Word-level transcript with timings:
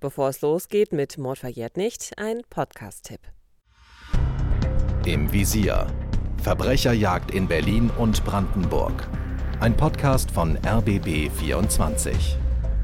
Bevor 0.00 0.28
es 0.28 0.40
losgeht 0.42 0.92
mit 0.92 1.18
Mord 1.18 1.38
verjährt 1.38 1.76
nicht, 1.76 2.12
ein 2.18 2.42
Podcast-Tipp. 2.48 3.20
Im 5.04 5.32
Visier. 5.32 5.88
Verbrecherjagd 6.40 7.32
in 7.32 7.48
Berlin 7.48 7.90
und 7.98 8.24
Brandenburg. 8.24 9.08
Ein 9.58 9.76
Podcast 9.76 10.30
von 10.30 10.56
RBB 10.64 11.30
24. 11.30 12.36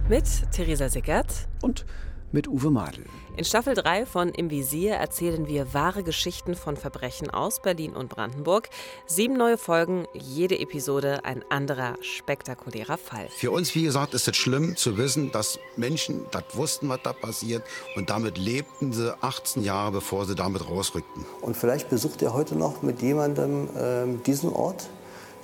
Mit 0.08 0.24
Theresa 0.50 0.88
Sickert 0.88 1.46
und 1.62 1.87
mit 2.35 2.49
Uwe 2.49 2.71
Madel. 2.71 3.05
In 3.37 3.45
Staffel 3.45 3.75
3 3.75 4.07
von 4.07 4.29
Im 4.30 4.50
Visier 4.50 4.95
erzählen 4.95 5.46
wir 5.46 5.73
wahre 5.73 6.03
Geschichten 6.03 6.57
von 6.57 6.77
Verbrechen 6.77 7.30
aus 7.30 7.62
Berlin 7.62 7.95
und 7.95 8.09
Brandenburg. 8.09 8.68
Sieben 9.07 9.37
neue 9.37 9.57
Folgen, 9.57 10.07
jede 10.12 10.59
Episode 10.59 11.25
ein 11.25 11.45
anderer 11.49 11.95
spektakulärer 12.00 12.99
Fall. 12.99 13.29
Für 13.29 13.53
uns, 13.53 13.75
wie 13.77 13.85
gesagt, 13.85 14.14
ist 14.14 14.27
es 14.27 14.36
schlimm 14.36 14.77
zu 14.77 14.99
wissen, 14.99 15.31
dass 15.31 15.61
Menschen 15.77 16.27
das 16.32 16.45
wussten, 16.55 16.89
was 16.89 17.00
da 17.05 17.12
passiert. 17.12 17.62
Und 17.95 18.11
damit 18.11 18.37
lebten 18.37 18.93
sie 18.93 19.16
18 19.22 19.63
Jahre, 19.63 19.93
bevor 19.93 20.27
sie 20.27 20.35
damit 20.35 20.69
rausrückten. 20.69 21.25
Und 21.41 21.57
vielleicht 21.57 21.89
besucht 21.89 22.21
ihr 22.21 22.35
heute 22.35 22.57
noch 22.57 22.82
mit 22.82 23.00
jemandem 23.00 23.69
äh, 23.77 24.22
diesen 24.27 24.53
Ort 24.53 24.89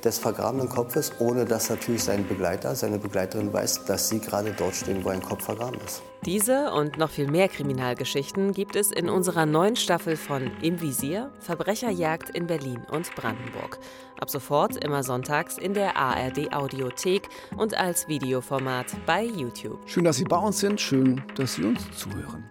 des 0.05 0.19
vergrabenen 0.19 0.69
Kopfes, 0.69 1.13
ohne 1.19 1.45
dass 1.45 1.71
natürlich 1.71 2.05
sein 2.05 2.27
Begleiter, 2.27 2.75
seine 2.75 2.99
Begleiterin 2.99 3.53
weiß, 3.53 3.85
dass 3.85 4.09
sie 4.09 4.21
gerade 4.21 4.53
dort 4.53 4.75
stehen, 4.75 5.05
wo 5.05 5.09
ein 5.09 5.23
Kopf 5.23 5.45
vergraben 5.45 5.81
ist. 5.85 6.03
Diese 6.27 6.73
und 6.73 6.99
noch 6.99 7.09
viel 7.09 7.31
mehr 7.31 7.49
Kriminalgeschichten 7.49 8.53
gibt 8.53 8.77
es 8.77 8.93
in 8.93 9.09
unserer 9.09 9.47
neuen 9.47 9.77
Staffel 9.77 10.17
von 10.17 10.51
Im 10.61 10.81
Visier 10.83 11.31
Verbrecherjagd 11.41 12.31
in 12.31 12.47
Berlin 12.47 12.83
und 12.91 13.15
Brandenburg. 13.15 13.79
Ab 14.21 14.29
sofort 14.29 14.77
immer 14.85 15.03
sonntags 15.03 15.57
in 15.57 15.73
der 15.73 15.97
ARD 15.97 16.53
Audiothek 16.53 17.29
und 17.57 17.75
als 17.75 18.07
Videoformat 18.07 18.87
bei 19.07 19.25
YouTube. 19.25 19.79
Schön, 19.87 20.05
dass 20.05 20.17
Sie 20.17 20.25
bei 20.25 20.37
uns 20.37 20.61
sind, 20.61 20.79
schön, 20.79 21.23
dass 21.37 21.55
Sie 21.55 21.65
uns 21.65 21.81
zuhören. 21.97 22.45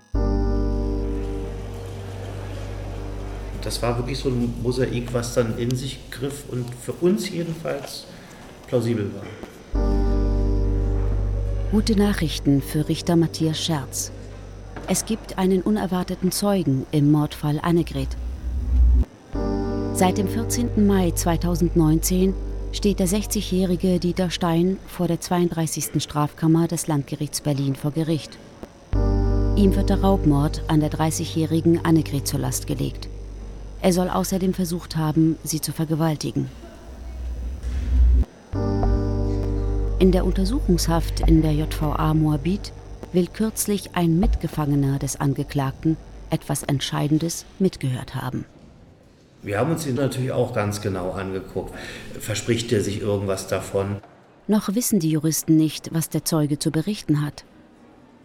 Das 3.63 3.81
war 3.81 3.97
wirklich 3.97 4.17
so 4.17 4.29
ein 4.29 4.53
Mosaik, 4.63 5.13
was 5.13 5.33
dann 5.33 5.57
in 5.57 5.75
sich 5.75 5.99
griff 6.11 6.43
und 6.49 6.65
für 6.73 6.93
uns 6.93 7.29
jedenfalls 7.29 8.05
plausibel 8.67 9.11
war. 9.13 9.23
Gute 11.71 11.95
Nachrichten 11.95 12.61
für 12.61 12.87
Richter 12.87 13.15
Matthias 13.15 13.61
Scherz. 13.61 14.11
Es 14.87 15.05
gibt 15.05 15.37
einen 15.37 15.61
unerwarteten 15.61 16.31
Zeugen 16.31 16.87
im 16.91 17.11
Mordfall 17.11 17.59
Annegret. 17.61 18.09
Seit 19.93 20.17
dem 20.17 20.27
14. 20.27 20.87
Mai 20.87 21.11
2019 21.11 22.33
steht 22.71 22.99
der 22.99 23.07
60-jährige 23.07 23.99
Dieter 23.99 24.29
Stein 24.29 24.77
vor 24.87 25.07
der 25.07 25.19
32. 25.19 26.01
Strafkammer 26.01 26.67
des 26.67 26.87
Landgerichts 26.87 27.41
Berlin 27.41 27.75
vor 27.75 27.91
Gericht. 27.91 28.37
Ihm 29.55 29.75
wird 29.75 29.89
der 29.89 29.99
Raubmord 30.01 30.63
an 30.69 30.79
der 30.79 30.89
30-jährigen 30.89 31.83
Annegret 31.83 32.27
zur 32.27 32.39
Last 32.39 32.65
gelegt. 32.65 33.08
Er 33.81 33.93
soll 33.93 34.09
außerdem 34.09 34.53
versucht 34.53 34.97
haben, 34.97 35.37
sie 35.43 35.61
zu 35.61 35.71
vergewaltigen. 35.71 36.49
In 39.99 40.11
der 40.11 40.25
Untersuchungshaft 40.25 41.21
in 41.21 41.41
der 41.41 41.53
JVA 41.53 42.13
Moabit 42.13 42.71
will 43.13 43.27
kürzlich 43.27 43.95
ein 43.95 44.19
Mitgefangener 44.19 44.99
des 44.99 45.19
Angeklagten 45.19 45.97
etwas 46.29 46.63
Entscheidendes 46.63 47.45
mitgehört 47.57 48.15
haben. 48.15 48.45
Wir 49.41 49.57
haben 49.57 49.71
uns 49.71 49.87
ihn 49.87 49.95
natürlich 49.95 50.31
auch 50.31 50.53
ganz 50.53 50.81
genau 50.81 51.11
angeguckt. 51.11 51.73
Verspricht 52.19 52.71
er 52.71 52.81
sich 52.81 53.01
irgendwas 53.01 53.47
davon? 53.47 53.97
Noch 54.47 54.73
wissen 54.75 54.99
die 54.99 55.11
Juristen 55.11 55.55
nicht, 55.55 55.93
was 55.93 56.09
der 56.09 56.25
Zeuge 56.25 56.59
zu 56.59 56.71
berichten 56.71 57.21
hat. 57.21 57.45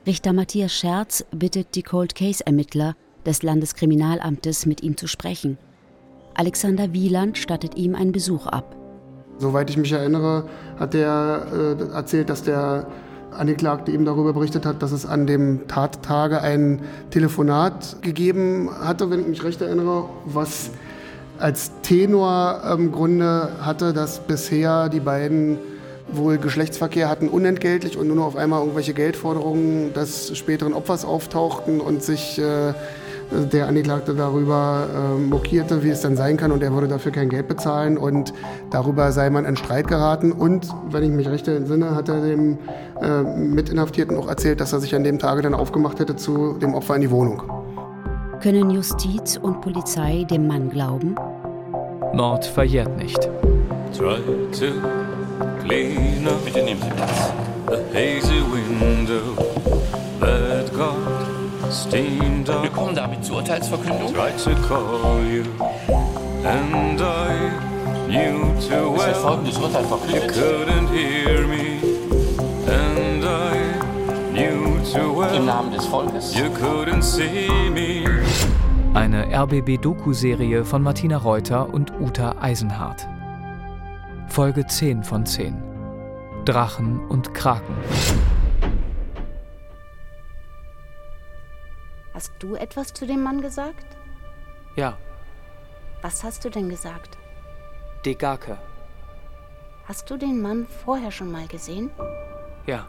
Richter 0.07 0.33
Matthias 0.33 0.73
Scherz 0.73 1.25
bittet 1.31 1.75
die 1.77 1.83
Cold 1.83 2.15
Case 2.15 2.45
Ermittler, 2.45 2.97
des 3.27 3.43
Landeskriminalamtes 3.43 4.67
mit 4.67 4.83
ihm 4.83 4.97
zu 4.97 5.07
sprechen. 5.07 5.59
Alexander 6.35 6.93
Wieland 6.93 7.39
stattet 7.39 7.77
ihm 7.77 7.95
einen 7.95 8.13
Besuch 8.13 8.47
ab. 8.47 8.77
Soweit 9.39 9.71
ich 9.71 9.77
mich 9.77 9.93
erinnere, 9.93 10.49
hat 10.79 10.95
er 10.95 11.47
äh, 11.53 11.95
erzählt, 11.95 12.31
dass 12.31 12.43
der 12.43 12.87
Angeklagte 13.33 13.91
eben 13.91 14.05
darüber 14.05 14.33
berichtet 14.33 14.65
hat, 14.65 14.83
dass 14.83 14.93
es 14.93 15.07
an 15.07 15.27
dem 15.27 15.67
Tattage 15.67 16.41
ein 16.41 16.83
Telefonat 17.11 18.03
gegeben 18.03 18.71
hatte, 18.81 19.11
wenn 19.11 19.21
ich 19.21 19.27
mich 19.27 19.45
recht 19.45 19.61
erinnere, 19.61 20.09
was 20.25 20.71
als 21.39 21.73
Tenor 21.83 22.63
im 22.73 22.93
Grunde 22.93 23.51
hatte, 23.61 23.93
dass 23.93 24.21
bisher 24.21 24.89
die 24.89 25.01
beiden 25.01 25.59
wohl 26.09 26.39
Geschlechtsverkehr 26.39 27.09
hatten 27.09 27.29
unentgeltlich 27.29 27.97
und 27.97 28.07
nur 28.07 28.17
noch 28.17 28.27
auf 28.27 28.37
einmal 28.37 28.61
irgendwelche 28.61 28.95
Geldforderungen 28.95 29.93
des 29.95 30.37
späteren 30.37 30.73
Opfers 30.75 31.05
auftauchten 31.05 31.81
und 31.81 32.03
sich 32.03 32.39
äh, 32.39 32.73
der 33.53 33.69
Angeklagte 33.69 34.15
darüber 34.15 34.87
äh, 34.95 35.19
mokierte, 35.19 35.83
wie 35.83 35.91
es 35.91 36.01
dann 36.01 36.17
sein 36.17 36.37
kann 36.37 36.53
und 36.53 36.63
er 36.63 36.73
würde 36.73 36.89
dafür 36.89 37.13
kein 37.13 37.29
Geld 37.29 37.49
bezahlen 37.49 37.99
und 37.99 38.33
darüber 38.71 39.13
sei 39.13 39.31
man 39.31 39.45
in 39.45 39.57
Streit 39.57 39.89
geraten 39.89 40.33
und, 40.33 40.69
wenn 40.91 41.03
ich 41.03 41.11
mich 41.11 41.29
recht 41.29 41.49
entsinne, 41.49 41.95
hat 41.95 42.09
er 42.09 42.21
dem 42.21 42.59
äh, 43.01 43.23
Mitinhaftierten 43.23 44.17
auch 44.17 44.29
erzählt, 44.29 44.61
dass 44.61 44.73
er 44.73 44.81
sich 44.81 44.95
an 44.95 45.05
dem 45.05 45.19
Tage 45.19 45.43
dann 45.43 45.55
aufgemacht 45.55 45.99
hätte 46.01 46.17
zu 46.17 46.55
dem 46.55 46.75
Opfer 46.75 46.97
in 46.97 47.03
die 47.03 47.11
Wohnung. 47.11 47.43
Können 48.41 48.71
Justiz 48.71 49.39
und 49.41 49.61
Polizei 49.61 50.25
dem 50.29 50.47
Mann 50.47 50.69
glauben? 50.69 51.15
Mord 52.13 52.45
verjährt 52.45 52.97
nicht. 52.97 53.19
Try 53.97 54.19
to 54.53 54.67
clean 55.65 56.27
up 56.27 56.45
Bitte 56.45 56.63
nehmen 56.63 56.81
Sie 56.83 56.91
Platz. 56.91 57.33
The 57.69 57.77
hazy 57.93 58.43
window 58.43 59.37
that 60.21 60.73
God 60.75 61.14
wir 61.93 62.71
kommen 62.71 62.95
damit 62.95 63.25
zur 63.25 63.37
Urteilsverkündung. 63.37 64.15
Tried 64.15 64.39
to 64.39 64.51
call 64.69 65.25
you 65.25 65.43
and 66.45 67.01
I 67.01 67.51
knew 68.07 68.55
too 68.61 68.93
well. 68.93 69.01
Es 69.01 69.07
wird 69.07 69.17
folgendes 69.17 69.59
Urteil 69.59 69.85
verkündet. 69.85 70.37
You 70.37 70.43
couldn't 70.43 70.89
hear 70.93 71.47
me 71.47 71.81
and 72.69 73.25
I 73.25 74.33
knew 74.33 74.79
too 74.93 75.19
well. 75.19 75.35
Im 75.35 75.47
Namen 75.47 75.73
des 75.73 75.85
Volkes. 75.87 76.35
You 76.35 76.47
couldn't 76.47 77.03
see 77.03 77.49
me. 77.73 78.05
Eine 78.95 79.27
RBB-Doku-Serie 79.33 80.65
von 80.65 80.81
Martina 80.81 81.17
Reuter 81.17 81.75
und 81.75 81.93
Uta 82.01 82.37
Eisenhardt. 82.41 83.09
Folge 84.29 84.67
10 84.67 85.03
von 85.03 85.27
10. 85.27 85.61
Drachen 86.45 87.01
und 87.09 87.35
Kraken. 87.35 87.75
Hast 92.15 92.33
du 92.39 92.55
etwas 92.55 92.95
zu 92.95 93.07
dem 93.07 93.25
Mann 93.25 93.43
gesagt? 93.43 93.97
Ja. 94.77 94.97
Was 96.01 96.23
hast 96.23 96.45
du 96.45 96.49
denn 96.49 96.69
gesagt? 96.69 97.19
Degake. 98.07 98.57
Hast 99.87 100.09
du 100.11 100.17
den 100.17 100.41
Mann 100.41 100.67
vorher 100.85 101.11
schon 101.11 101.33
mal 101.33 101.49
gesehen? 101.49 101.91
Ja. 102.67 102.87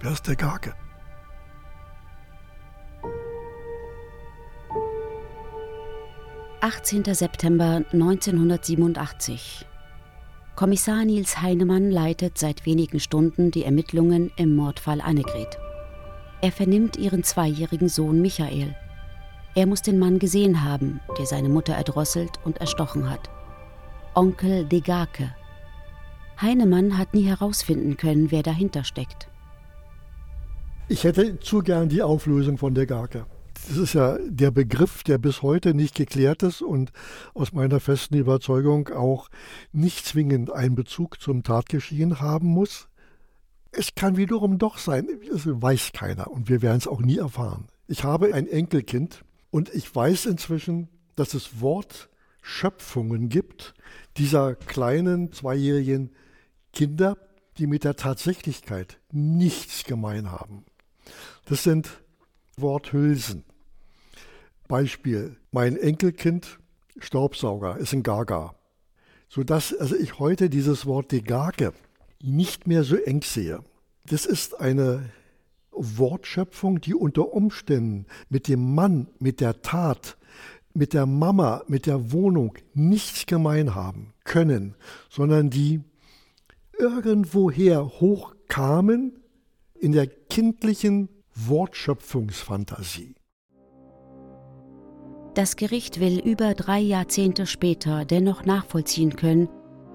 Wer 0.00 0.10
ist 0.10 0.26
der 0.26 0.34
Gake? 0.34 0.74
»18. 6.60 7.14
September 7.14 7.82
1987. 7.92 9.64
Kommissar 10.56 11.04
Nils 11.04 11.40
Heinemann 11.40 11.92
leitet 11.92 12.36
seit 12.36 12.66
wenigen 12.66 12.98
Stunden 12.98 13.52
die 13.52 13.64
Ermittlungen 13.64 14.32
im 14.36 14.56
Mordfall 14.56 15.00
Annegret. 15.00 15.58
Er 16.40 16.52
vernimmt 16.52 16.96
ihren 16.96 17.24
zweijährigen 17.24 17.88
Sohn 17.88 18.22
Michael. 18.22 18.74
Er 19.56 19.66
muss 19.66 19.82
den 19.82 19.98
Mann 19.98 20.20
gesehen 20.20 20.62
haben, 20.62 21.00
der 21.18 21.26
seine 21.26 21.48
Mutter 21.48 21.74
erdrosselt 21.74 22.38
und 22.44 22.58
erstochen 22.58 23.10
hat. 23.10 23.28
Onkel 24.14 24.64
Degake. 24.64 25.34
Heinemann 26.40 26.96
hat 26.96 27.14
nie 27.14 27.24
herausfinden 27.24 27.96
können, 27.96 28.30
wer 28.30 28.44
dahinter 28.44 28.84
steckt. 28.84 29.28
Ich 30.86 31.02
hätte 31.02 31.40
zu 31.40 31.58
gern 31.58 31.88
die 31.88 32.02
Auflösung 32.02 32.56
von 32.56 32.72
Degake. 32.72 33.26
Das 33.66 33.76
ist 33.76 33.94
ja 33.94 34.16
der 34.28 34.52
Begriff, 34.52 35.02
der 35.02 35.18
bis 35.18 35.42
heute 35.42 35.74
nicht 35.74 35.96
geklärt 35.96 36.44
ist 36.44 36.62
und 36.62 36.92
aus 37.34 37.52
meiner 37.52 37.80
festen 37.80 38.14
Überzeugung 38.14 38.88
auch 38.88 39.28
nicht 39.72 40.06
zwingend 40.06 40.52
einen 40.52 40.76
Bezug 40.76 41.20
zum 41.20 41.42
Tatgeschehen 41.42 42.20
haben 42.20 42.46
muss. 42.46 42.88
Es 43.70 43.94
kann 43.94 44.16
wiederum 44.16 44.58
doch 44.58 44.78
sein, 44.78 45.08
das 45.30 45.46
weiß 45.46 45.92
keiner 45.92 46.30
und 46.30 46.48
wir 46.48 46.62
werden 46.62 46.78
es 46.78 46.86
auch 46.86 47.00
nie 47.00 47.18
erfahren. 47.18 47.66
Ich 47.86 48.04
habe 48.04 48.34
ein 48.34 48.46
Enkelkind 48.46 49.24
und 49.50 49.72
ich 49.74 49.94
weiß 49.94 50.26
inzwischen, 50.26 50.88
dass 51.16 51.34
es 51.34 51.60
Wortschöpfungen 51.60 53.28
gibt 53.28 53.74
dieser 54.16 54.54
kleinen 54.54 55.32
zweijährigen 55.32 56.10
Kinder, 56.72 57.16
die 57.56 57.66
mit 57.66 57.84
der 57.84 57.96
Tatsächlichkeit 57.96 58.98
nichts 59.10 59.84
gemein 59.84 60.30
haben. 60.30 60.64
Das 61.46 61.62
sind 61.62 62.02
Worthülsen. 62.56 63.44
Beispiel, 64.68 65.36
mein 65.50 65.76
Enkelkind 65.76 66.58
Staubsauger 66.98 67.78
ist 67.78 67.92
ein 67.92 68.02
Gaga. 68.02 68.54
Sodass 69.28 69.74
also 69.74 69.94
ich 69.96 70.18
heute 70.18 70.50
dieses 70.50 70.86
Wort 70.86 71.12
Degage 71.12 71.72
nicht 72.22 72.66
mehr 72.66 72.84
so 72.84 72.96
eng 72.96 73.22
sehe. 73.22 73.62
Das 74.06 74.26
ist 74.26 74.60
eine 74.60 75.10
Wortschöpfung, 75.70 76.80
die 76.80 76.94
unter 76.94 77.32
Umständen 77.32 78.06
mit 78.28 78.48
dem 78.48 78.74
Mann, 78.74 79.08
mit 79.18 79.40
der 79.40 79.62
Tat, 79.62 80.16
mit 80.74 80.92
der 80.92 81.06
Mama, 81.06 81.62
mit 81.68 81.86
der 81.86 82.12
Wohnung 82.12 82.54
nichts 82.74 83.26
gemein 83.26 83.74
haben 83.74 84.14
können, 84.24 84.74
sondern 85.08 85.50
die 85.50 85.80
irgendwoher 86.78 88.00
hochkamen 88.00 89.18
in 89.74 89.92
der 89.92 90.06
kindlichen 90.06 91.08
Wortschöpfungsfantasie. 91.34 93.14
Das 95.34 95.54
Gericht 95.54 96.00
will 96.00 96.18
über 96.18 96.54
drei 96.54 96.80
Jahrzehnte 96.80 97.46
später 97.46 98.04
dennoch 98.04 98.44
nachvollziehen 98.44 99.14
können, 99.14 99.48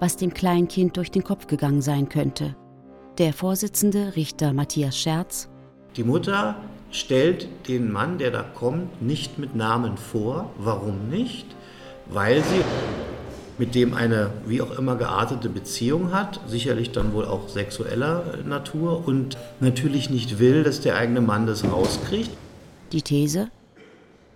was 0.04 0.18
dem 0.18 0.34
Kleinkind 0.34 0.98
durch 0.98 1.10
den 1.10 1.24
Kopf 1.24 1.46
gegangen 1.46 1.80
sein 1.80 2.10
könnte. 2.10 2.54
Der 3.16 3.32
Vorsitzende 3.32 4.16
Richter 4.16 4.52
Matthias 4.52 4.98
Scherz. 4.98 5.48
Die 5.96 6.04
Mutter 6.04 6.56
stellt 6.90 7.48
den 7.68 7.90
Mann, 7.90 8.18
der 8.18 8.30
da 8.30 8.42
kommt, 8.42 9.00
nicht 9.00 9.38
mit 9.38 9.56
Namen 9.56 9.96
vor. 9.96 10.50
Warum 10.58 11.08
nicht? 11.08 11.46
Weil 12.04 12.42
sie 12.44 12.60
mit 13.56 13.74
dem 13.74 13.94
eine 13.94 14.28
wie 14.44 14.60
auch 14.60 14.76
immer 14.78 14.96
geartete 14.96 15.48
Beziehung 15.48 16.12
hat, 16.12 16.38
sicherlich 16.46 16.92
dann 16.92 17.14
wohl 17.14 17.24
auch 17.24 17.48
sexueller 17.48 18.24
Natur 18.46 19.08
und 19.08 19.38
natürlich 19.60 20.10
nicht 20.10 20.38
will, 20.38 20.64
dass 20.64 20.82
der 20.82 20.96
eigene 20.96 21.22
Mann 21.22 21.46
das 21.46 21.64
rauskriegt. 21.64 22.30
Die 22.92 23.00
These? 23.00 23.48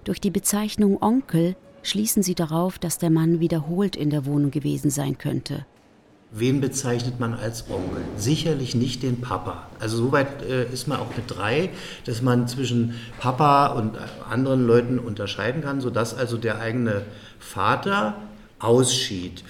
Durch 0.04 0.18
die 0.18 0.30
Bezeichnung 0.30 0.96
Onkel 1.02 1.56
schließen 1.88 2.22
sie 2.22 2.34
darauf, 2.34 2.78
dass 2.78 2.98
der 2.98 3.10
Mann 3.10 3.40
wiederholt 3.40 3.96
in 3.96 4.10
der 4.10 4.26
Wohnung 4.26 4.50
gewesen 4.50 4.90
sein 4.90 5.18
könnte. 5.18 5.66
Wen 6.30 6.60
bezeichnet 6.60 7.18
man 7.18 7.32
als 7.32 7.70
Onkel? 7.70 8.02
Sicherlich 8.18 8.74
nicht 8.74 9.02
den 9.02 9.22
Papa. 9.22 9.66
Also 9.80 9.96
soweit 9.96 10.42
äh, 10.42 10.70
ist 10.70 10.86
man 10.86 10.98
auch 10.98 11.16
mit 11.16 11.24
drei, 11.26 11.70
dass 12.04 12.20
man 12.20 12.46
zwischen 12.48 12.94
Papa 13.18 13.68
und 13.68 13.96
anderen 14.28 14.66
Leuten 14.66 14.98
unterscheiden 14.98 15.62
kann, 15.62 15.80
sodass 15.80 16.14
also 16.14 16.36
der 16.36 16.60
eigene 16.60 17.06
Vater 17.38 18.16
ausschied. 18.58 19.42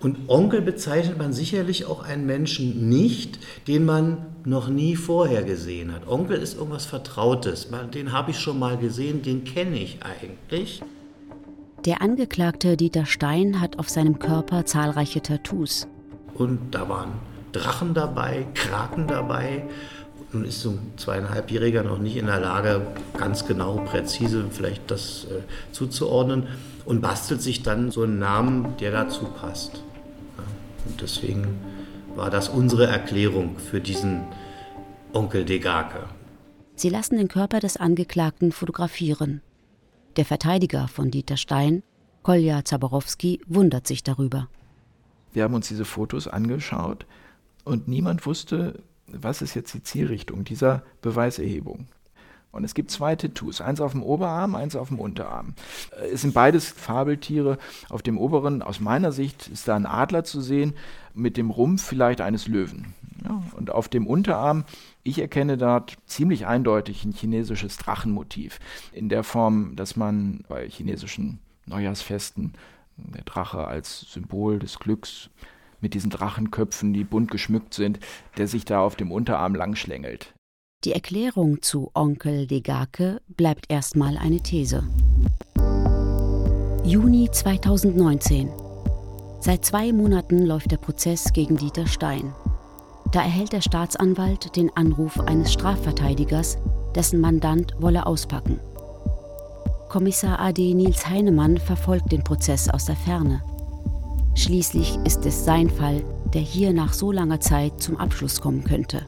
Und 0.00 0.28
Onkel 0.28 0.60
bezeichnet 0.60 1.18
man 1.18 1.32
sicherlich 1.32 1.86
auch 1.86 2.02
einen 2.02 2.26
Menschen 2.26 2.88
nicht, 2.88 3.38
den 3.68 3.84
man 3.84 4.26
noch 4.44 4.68
nie 4.68 4.96
vorher 4.96 5.44
gesehen 5.44 5.92
hat. 5.94 6.08
Onkel 6.08 6.38
ist 6.38 6.56
irgendwas 6.56 6.84
Vertrautes. 6.84 7.68
Den 7.94 8.12
habe 8.12 8.32
ich 8.32 8.38
schon 8.40 8.58
mal 8.58 8.76
gesehen, 8.76 9.22
den 9.22 9.44
kenne 9.44 9.78
ich 9.78 10.00
eigentlich. 10.02 10.82
Der 11.84 12.00
Angeklagte 12.00 12.78
Dieter 12.78 13.04
Stein 13.04 13.60
hat 13.60 13.78
auf 13.78 13.90
seinem 13.90 14.18
Körper 14.18 14.64
zahlreiche 14.64 15.20
Tattoos. 15.20 15.86
Und 16.32 16.74
da 16.74 16.88
waren 16.88 17.12
Drachen 17.52 17.92
dabei, 17.92 18.46
Kraken 18.54 19.06
dabei. 19.06 19.64
Nun 20.32 20.46
ist 20.46 20.62
so 20.62 20.70
ein 20.70 20.92
zweieinhalbjähriger 20.96 21.82
noch 21.82 21.98
nicht 21.98 22.16
in 22.16 22.24
der 22.24 22.40
Lage, 22.40 22.86
ganz 23.18 23.46
genau, 23.46 23.76
präzise 23.84 24.46
vielleicht 24.50 24.90
das 24.90 25.24
äh, 25.24 25.42
zuzuordnen 25.72 26.46
und 26.86 27.02
bastelt 27.02 27.42
sich 27.42 27.62
dann 27.62 27.90
so 27.90 28.04
einen 28.04 28.18
Namen, 28.18 28.78
der 28.80 28.90
dazu 28.90 29.26
passt. 29.26 29.74
Ja, 30.38 30.44
und 30.86 31.02
deswegen 31.02 31.58
war 32.16 32.30
das 32.30 32.48
unsere 32.48 32.86
Erklärung 32.86 33.58
für 33.58 33.82
diesen 33.82 34.22
Onkel 35.12 35.44
Degake. 35.44 36.08
Sie 36.76 36.88
lassen 36.88 37.18
den 37.18 37.28
Körper 37.28 37.60
des 37.60 37.76
Angeklagten 37.76 38.52
fotografieren. 38.52 39.42
Der 40.16 40.24
Verteidiger 40.24 40.86
von 40.86 41.10
Dieter 41.10 41.36
Stein, 41.36 41.82
Kolja 42.22 42.64
Zaborowski, 42.64 43.40
wundert 43.48 43.88
sich 43.88 44.04
darüber. 44.04 44.48
Wir 45.32 45.42
haben 45.42 45.54
uns 45.54 45.66
diese 45.66 45.84
Fotos 45.84 46.28
angeschaut 46.28 47.04
und 47.64 47.88
niemand 47.88 48.24
wusste, 48.24 48.80
was 49.08 49.42
ist 49.42 49.54
jetzt 49.54 49.74
die 49.74 49.82
Zielrichtung 49.82 50.44
dieser 50.44 50.84
Beweiserhebung. 51.02 51.88
Und 52.52 52.62
es 52.62 52.74
gibt 52.74 52.92
zwei 52.92 53.16
Tattoos, 53.16 53.60
eins 53.60 53.80
auf 53.80 53.90
dem 53.90 54.04
Oberarm, 54.04 54.54
eins 54.54 54.76
auf 54.76 54.86
dem 54.86 55.00
Unterarm. 55.00 55.54
Es 56.12 56.22
sind 56.22 56.34
beides 56.34 56.68
Fabeltiere. 56.68 57.58
Auf 57.88 58.00
dem 58.00 58.16
oberen, 58.16 58.62
aus 58.62 58.78
meiner 58.78 59.10
Sicht, 59.10 59.48
ist 59.48 59.66
da 59.66 59.74
ein 59.74 59.86
Adler 59.86 60.22
zu 60.22 60.40
sehen, 60.40 60.74
mit 61.12 61.36
dem 61.36 61.50
Rumpf 61.50 61.82
vielleicht 61.82 62.20
eines 62.20 62.46
Löwen. 62.46 62.94
Ja, 63.24 63.42
und 63.56 63.70
auf 63.70 63.88
dem 63.88 64.06
Unterarm, 64.06 64.64
ich 65.04 65.20
erkenne 65.20 65.56
dort 65.58 65.96
ziemlich 66.06 66.46
eindeutig 66.46 67.04
ein 67.04 67.12
chinesisches 67.12 67.76
Drachenmotiv. 67.76 68.58
In 68.92 69.08
der 69.08 69.22
Form, 69.22 69.76
dass 69.76 69.96
man 69.96 70.42
bei 70.48 70.68
chinesischen 70.68 71.38
Neujahrsfesten 71.66 72.54
der 72.96 73.24
Drache 73.24 73.66
als 73.66 74.00
Symbol 74.00 74.58
des 74.58 74.78
Glücks 74.78 75.30
mit 75.80 75.94
diesen 75.94 76.10
Drachenköpfen, 76.10 76.94
die 76.94 77.04
bunt 77.04 77.30
geschmückt 77.30 77.74
sind, 77.74 78.00
der 78.38 78.48
sich 78.48 78.64
da 78.64 78.80
auf 78.80 78.96
dem 78.96 79.12
Unterarm 79.12 79.54
langschlängelt. 79.54 80.34
Die 80.84 80.92
Erklärung 80.92 81.60
zu 81.60 81.90
Onkel 81.94 82.46
Degake 82.46 83.20
bleibt 83.28 83.66
erstmal 83.70 84.16
eine 84.16 84.42
These. 84.42 84.84
Juni 86.84 87.30
2019. 87.30 88.50
Seit 89.40 89.64
zwei 89.64 89.92
Monaten 89.92 90.44
läuft 90.46 90.70
der 90.70 90.78
Prozess 90.78 91.32
gegen 91.32 91.56
Dieter 91.56 91.86
Stein. 91.86 92.34
Da 93.14 93.22
erhält 93.22 93.52
der 93.52 93.60
Staatsanwalt 93.60 94.56
den 94.56 94.76
Anruf 94.76 95.20
eines 95.20 95.52
Strafverteidigers, 95.52 96.58
dessen 96.96 97.20
Mandant 97.20 97.72
wolle 97.78 98.06
auspacken. 98.06 98.58
Kommissar 99.88 100.40
AD 100.40 100.74
Nils 100.74 101.08
Heinemann 101.08 101.58
verfolgt 101.58 102.10
den 102.10 102.24
Prozess 102.24 102.68
aus 102.68 102.86
der 102.86 102.96
Ferne. 102.96 103.40
Schließlich 104.34 104.98
ist 105.04 105.24
es 105.26 105.44
sein 105.44 105.70
Fall, 105.70 106.02
der 106.32 106.40
hier 106.40 106.72
nach 106.72 106.92
so 106.92 107.12
langer 107.12 107.38
Zeit 107.38 107.80
zum 107.80 107.98
Abschluss 107.98 108.40
kommen 108.40 108.64
könnte. 108.64 109.06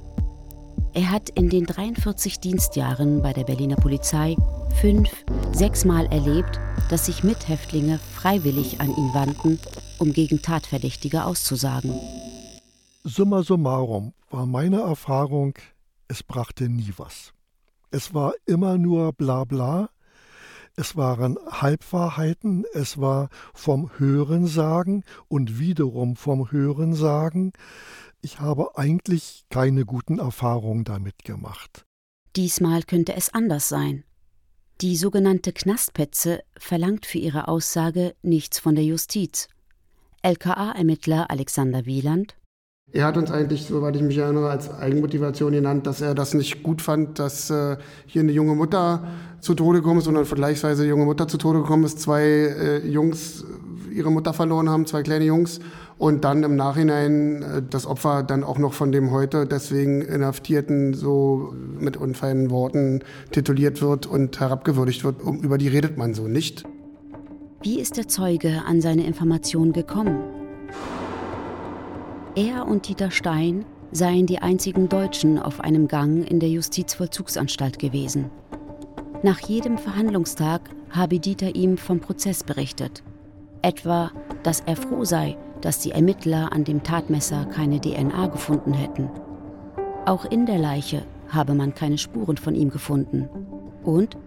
Er 0.94 1.10
hat 1.10 1.30
in 1.30 1.50
den 1.50 1.66
43 1.66 2.38
Dienstjahren 2.38 3.22
bei 3.22 3.32
der 3.32 3.42
Berliner 3.42 3.74
Polizei 3.74 4.36
fünf, 4.80 5.10
sechsmal 5.50 6.06
erlebt, 6.12 6.60
dass 6.90 7.06
sich 7.06 7.24
Mithäftlinge 7.24 7.98
freiwillig 8.14 8.80
an 8.80 8.96
ihn 8.96 9.12
wandten, 9.14 9.58
um 9.98 10.12
gegen 10.12 10.42
Tatverdächtige 10.42 11.24
auszusagen. 11.24 11.92
Summa 13.08 13.44
summarum 13.44 14.14
war 14.30 14.46
meine 14.46 14.80
Erfahrung, 14.80 15.54
es 16.08 16.24
brachte 16.24 16.68
nie 16.68 16.92
was. 16.96 17.32
Es 17.92 18.14
war 18.14 18.34
immer 18.46 18.78
nur 18.78 19.12
Blabla, 19.12 19.90
es 20.74 20.96
waren 20.96 21.38
Halbwahrheiten, 21.48 22.64
es 22.74 23.00
war 23.00 23.28
vom 23.54 23.90
Hörensagen 23.98 25.04
und 25.28 25.60
wiederum 25.60 26.16
vom 26.16 26.50
Hörensagen 26.50 27.52
ich 28.22 28.40
habe 28.40 28.76
eigentlich 28.76 29.44
keine 29.50 29.84
guten 29.84 30.18
Erfahrungen 30.18 30.82
damit 30.82 31.22
gemacht. 31.22 31.86
Diesmal 32.34 32.82
könnte 32.82 33.14
es 33.14 33.32
anders 33.32 33.68
sein. 33.68 34.02
Die 34.80 34.96
sogenannte 34.96 35.52
Knastpetze 35.52 36.42
verlangt 36.58 37.06
für 37.06 37.18
ihre 37.18 37.46
Aussage 37.46 38.16
nichts 38.22 38.58
von 38.58 38.74
der 38.74 38.82
Justiz. 38.84 39.48
LKA-Ermittler 40.22 41.30
Alexander 41.30 41.86
Wieland. 41.86 42.36
Er 42.92 43.04
hat 43.04 43.16
uns 43.16 43.32
eigentlich, 43.32 43.66
soweit 43.66 43.96
ich 43.96 44.02
mich 44.02 44.16
erinnere, 44.16 44.48
als 44.48 44.72
Eigenmotivation 44.72 45.52
genannt, 45.52 45.86
dass 45.86 46.00
er 46.00 46.14
das 46.14 46.34
nicht 46.34 46.62
gut 46.62 46.80
fand, 46.80 47.18
dass 47.18 47.50
äh, 47.50 47.76
hier 48.06 48.22
eine 48.22 48.30
junge 48.30 48.54
Mutter 48.54 49.02
zu 49.40 49.54
Tode 49.54 49.80
gekommen 49.80 49.98
ist, 49.98 50.06
oder 50.08 50.24
vergleichsweise 50.24 50.86
junge 50.86 51.04
Mutter 51.04 51.26
zu 51.26 51.36
Tode 51.36 51.60
gekommen 51.60 51.84
ist, 51.84 52.00
zwei 52.00 52.22
äh, 52.22 52.86
Jungs 52.86 53.44
ihre 53.92 54.12
Mutter 54.12 54.32
verloren 54.32 54.68
haben, 54.68 54.86
zwei 54.86 55.02
kleine 55.02 55.24
Jungs, 55.24 55.58
und 55.98 56.24
dann 56.24 56.44
im 56.44 56.54
Nachhinein 56.54 57.42
äh, 57.42 57.62
das 57.68 57.86
Opfer 57.86 58.22
dann 58.22 58.44
auch 58.44 58.58
noch 58.58 58.72
von 58.72 58.92
dem 58.92 59.10
heute 59.10 59.46
deswegen 59.46 60.00
Inhaftierten 60.02 60.94
so 60.94 61.54
mit 61.80 61.96
unfeinen 61.96 62.50
Worten 62.50 63.00
tituliert 63.32 63.82
wird 63.82 64.06
und 64.06 64.38
herabgewürdigt 64.38 65.02
wird. 65.02 65.22
Um, 65.22 65.40
über 65.40 65.58
die 65.58 65.68
redet 65.68 65.98
man 65.98 66.14
so 66.14 66.28
nicht. 66.28 66.62
Wie 67.62 67.80
ist 67.80 67.96
der 67.96 68.06
Zeuge 68.06 68.62
an 68.64 68.80
seine 68.80 69.06
Informationen 69.06 69.72
gekommen? 69.72 70.35
Er 72.36 72.68
und 72.68 72.86
Dieter 72.86 73.10
Stein 73.10 73.64
seien 73.92 74.26
die 74.26 74.40
einzigen 74.40 74.90
Deutschen 74.90 75.38
auf 75.38 75.60
einem 75.60 75.88
Gang 75.88 76.30
in 76.30 76.38
der 76.38 76.50
Justizvollzugsanstalt 76.50 77.78
gewesen. 77.78 78.30
Nach 79.22 79.40
jedem 79.40 79.78
Verhandlungstag 79.78 80.60
habe 80.90 81.18
Dieter 81.18 81.54
ihm 81.54 81.78
vom 81.78 82.00
Prozess 82.00 82.44
berichtet. 82.44 83.02
Etwa, 83.62 84.10
dass 84.42 84.60
er 84.60 84.76
froh 84.76 85.04
sei, 85.04 85.38
dass 85.62 85.78
die 85.78 85.92
Ermittler 85.92 86.52
an 86.52 86.64
dem 86.64 86.82
Tatmesser 86.82 87.46
keine 87.46 87.80
DNA 87.80 88.26
gefunden 88.26 88.74
hätten. 88.74 89.08
Auch 90.04 90.26
in 90.26 90.44
der 90.44 90.58
Leiche 90.58 91.06
habe 91.30 91.54
man 91.54 91.74
keine 91.74 91.96
Spuren 91.96 92.36
von 92.36 92.54
ihm 92.54 92.68
gefunden. 92.68 93.30
Und 93.82 94.18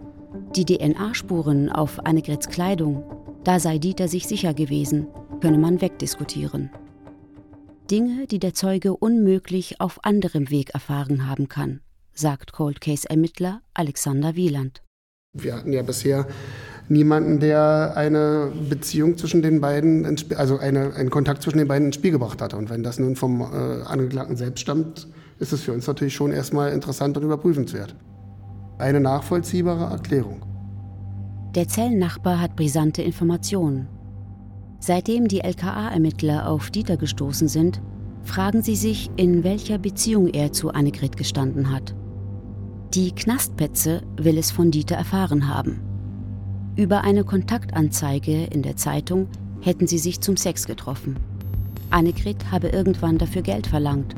die 0.56 0.66
DNA-Spuren 0.66 1.72
auf 1.72 2.04
Annegrets 2.08 2.50
Kleidung, 2.50 3.04
da 3.44 3.60
sei 3.60 3.78
Dieter 3.78 4.08
sich 4.08 4.26
sicher 4.26 4.56
gewesen, 4.56 5.06
könne 5.42 5.60
man 5.60 5.80
wegdiskutieren. 5.80 6.72
Dinge, 7.90 8.28
die 8.28 8.38
der 8.38 8.54
Zeuge 8.54 8.96
unmöglich 8.96 9.82
auf 9.82 10.06
anderem 10.06 10.52
Weg 10.52 10.76
erfahren 10.76 11.28
haben 11.28 11.50
kann, 11.50 11.82
sagt 12.14 12.54
Cold 12.54 12.82
Case-Ermittler 12.82 13.62
Alexander 13.74 14.36
Wieland. 14.36 14.84
Wir 15.34 15.56
hatten 15.56 15.74
ja 15.74 15.82
bisher 15.82 16.28
niemanden, 16.88 17.40
der 17.40 17.94
eine 17.96 18.52
Beziehung 18.70 19.18
zwischen 19.18 19.42
den 19.42 19.60
beiden, 19.60 20.18
also 20.36 20.58
eine, 20.60 20.94
einen 20.94 21.10
Kontakt 21.10 21.42
zwischen 21.42 21.58
den 21.58 21.68
beiden 21.68 21.88
ins 21.88 21.96
Spiel 21.96 22.12
gebracht 22.12 22.42
hat. 22.42 22.54
Und 22.54 22.70
wenn 22.70 22.84
das 22.84 23.00
nun 23.00 23.16
vom 23.16 23.42
äh, 23.42 23.46
Angeklagten 23.46 24.36
selbst 24.36 24.62
stammt, 24.62 25.08
ist 25.40 25.54
es 25.54 25.62
für 25.62 25.74
uns 25.74 25.88
natürlich 25.88 26.14
schon 26.14 26.32
erstmal 26.32 26.72
interessant 26.72 27.18
und 27.18 27.24
überprüfenswert. 27.24 27.96
eine 28.78 29.00
nachvollziehbare 29.00 29.92
Erklärung. 29.92 30.46
Der 31.56 31.68
Zellennachbar 31.68 32.40
hat 32.40 32.56
brisante 32.56 33.02
Informationen. 33.02 33.88
Seitdem 34.80 35.28
die 35.28 35.42
LKA-Ermittler 35.42 36.50
auf 36.50 36.72
Dieter 36.72 36.96
gestoßen 36.96 37.48
sind, 37.50 37.82
fragen 38.24 38.62
sie 38.62 38.76
sich, 38.76 39.10
in 39.18 39.44
welcher 39.44 39.78
Beziehung 39.78 40.28
er 40.28 40.54
zu 40.54 40.70
Annegret 40.70 41.18
gestanden 41.18 41.72
hat. 41.72 41.96
Die 42.94 43.12
Knastpetze 43.12 44.02
will 44.18 44.38
es 44.38 44.52
von 44.52 44.72
Dieter 44.72 44.96
erfahren 44.96 45.54
haben. 45.54 45.82
Über 46.76 47.04
eine 47.04 47.24
Kontaktanzeige 47.24 48.46
in 48.46 48.62
der 48.62 48.78
Zeitung 48.78 49.28
hätten 49.62 49.86
sie 49.86 49.98
sich 49.98 50.22
zum 50.22 50.38
Sex 50.38 50.66
getroffen. 50.66 51.18
Annegret 51.90 52.52
habe 52.52 52.70
irgendwann 52.70 53.18
dafür 53.18 53.42
Geld 53.42 53.68
verlangt. 53.68 54.16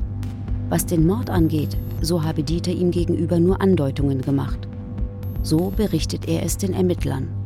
Was 0.70 0.86
den 0.86 1.08
Mord 1.08 1.30
angeht, 1.30 1.76
so 2.02 2.24
habe 2.24 2.44
Dieter 2.44 2.72
ihm 2.72 2.92
gegenüber 2.92 3.40
nur 3.40 3.62
Andeutungen 3.62 4.22
gemacht. 4.22 4.68
So 5.42 5.72
berichtet 5.76 6.28
er 6.28 6.44
es 6.44 6.58
den 6.58 6.74
Ermittlern. 6.74 7.41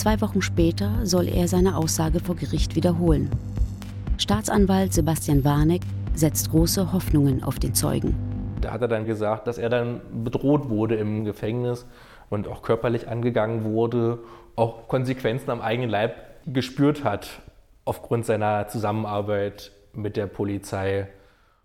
Zwei 0.00 0.18
Wochen 0.22 0.40
später 0.40 1.04
soll 1.04 1.28
er 1.28 1.46
seine 1.46 1.76
Aussage 1.76 2.20
vor 2.20 2.34
Gericht 2.34 2.74
wiederholen. 2.74 3.28
Staatsanwalt 4.16 4.94
Sebastian 4.94 5.44
Warneck 5.44 5.82
setzt 6.14 6.52
große 6.52 6.94
Hoffnungen 6.94 7.44
auf 7.44 7.58
den 7.58 7.74
Zeugen. 7.74 8.14
Da 8.62 8.72
hat 8.72 8.80
er 8.80 8.88
dann 8.88 9.04
gesagt, 9.04 9.46
dass 9.46 9.58
er 9.58 9.68
dann 9.68 10.00
bedroht 10.24 10.70
wurde 10.70 10.94
im 10.94 11.26
Gefängnis 11.26 11.84
und 12.30 12.48
auch 12.48 12.62
körperlich 12.62 13.08
angegangen 13.08 13.62
wurde, 13.62 14.20
auch 14.56 14.88
Konsequenzen 14.88 15.50
am 15.50 15.60
eigenen 15.60 15.90
Leib 15.90 16.14
gespürt 16.46 17.04
hat 17.04 17.42
aufgrund 17.84 18.24
seiner 18.24 18.68
Zusammenarbeit 18.68 19.70
mit 19.92 20.16
der 20.16 20.28
Polizei. 20.28 21.08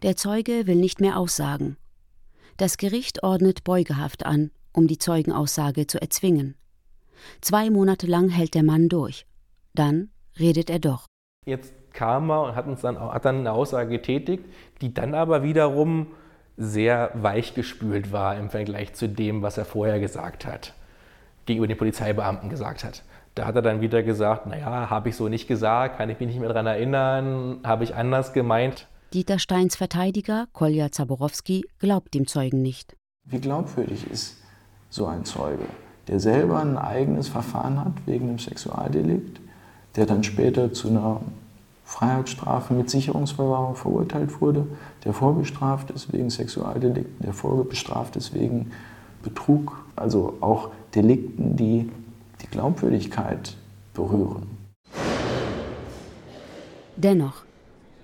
Der 0.01 0.17
Zeuge 0.17 0.67
will 0.67 0.75
nicht 0.75 0.99
mehr 0.99 1.17
aussagen. 1.17 1.77
Das 2.57 2.75
Gericht 2.75 3.23
ordnet 3.23 3.63
Beugehaft 3.63 4.25
an, 4.25 4.51
um 4.73 4.87
die 4.87 4.97
Zeugenaussage 4.97 5.87
zu 5.87 6.01
erzwingen. 6.01 6.55
Zwei 7.41 7.69
Monate 7.69 8.07
lang 8.07 8.29
hält 8.29 8.53
der 8.53 8.63
Mann 8.63 8.89
durch. 8.89 9.25
Dann 9.73 10.09
redet 10.39 10.69
er 10.69 10.79
doch. 10.79 11.05
Jetzt 11.45 11.73
kam 11.93 12.29
er 12.29 12.43
und 12.43 12.55
hat, 12.55 12.67
uns 12.67 12.81
dann, 12.81 12.99
hat 12.99 13.25
dann 13.25 13.39
eine 13.39 13.51
Aussage 13.51 13.89
getätigt, 13.89 14.45
die 14.81 14.93
dann 14.93 15.13
aber 15.13 15.43
wiederum 15.43 16.07
sehr 16.57 17.11
weichgespült 17.15 18.11
war 18.11 18.37
im 18.37 18.49
Vergleich 18.49 18.93
zu 18.93 19.09
dem, 19.09 19.41
was 19.41 19.57
er 19.57 19.65
vorher 19.65 19.99
gesagt 19.99 20.45
hat, 20.45 20.73
gegenüber 21.45 21.67
den 21.67 21.77
Polizeibeamten 21.77 22.49
gesagt 22.49 22.83
hat. 22.83 23.03
Da 23.35 23.45
hat 23.45 23.55
er 23.55 23.61
dann 23.61 23.81
wieder 23.81 24.01
gesagt, 24.01 24.47
naja, 24.47 24.89
habe 24.89 25.09
ich 25.09 25.15
so 25.17 25.27
nicht 25.27 25.47
gesagt, 25.47 25.97
kann 25.97 26.09
ich 26.09 26.19
mich 26.19 26.29
nicht 26.29 26.39
mehr 26.39 26.47
daran 26.47 26.67
erinnern, 26.67 27.59
habe 27.63 27.83
ich 27.83 27.93
anders 27.93 28.31
gemeint. 28.31 28.87
Dieter 29.13 29.39
Steins 29.39 29.75
Verteidiger, 29.75 30.47
Kolja 30.53 30.91
Zaborowski, 30.91 31.65
glaubt 31.79 32.13
dem 32.13 32.27
Zeugen 32.27 32.61
nicht. 32.61 32.95
Wie 33.25 33.39
glaubwürdig 33.39 34.09
ist 34.09 34.37
so 34.89 35.05
ein 35.07 35.25
Zeuge, 35.25 35.65
der 36.07 36.19
selber 36.19 36.59
ein 36.59 36.77
eigenes 36.77 37.27
Verfahren 37.27 37.79
hat 37.79 37.93
wegen 38.05 38.29
einem 38.29 38.39
Sexualdelikt, 38.39 39.39
der 39.95 40.05
dann 40.05 40.23
später 40.23 40.73
zu 40.73 40.89
einer 40.89 41.21
Freiheitsstrafe 41.85 42.73
mit 42.73 42.89
Sicherungsverwahrung 42.89 43.75
verurteilt 43.75 44.41
wurde, 44.41 44.65
der 45.03 45.13
vorbestraft 45.13 45.91
ist 45.91 46.11
wegen 46.11 46.29
Sexualdelikten, 46.29 47.23
der 47.23 47.33
vorbestraft 47.33 48.15
ist 48.15 48.33
wegen 48.33 48.71
Betrug, 49.23 49.77
also 49.95 50.37
auch 50.41 50.69
Delikten, 50.93 51.55
die 51.55 51.91
die 52.41 52.47
Glaubwürdigkeit 52.47 53.55
berühren. 53.93 54.47
Dennoch, 56.95 57.43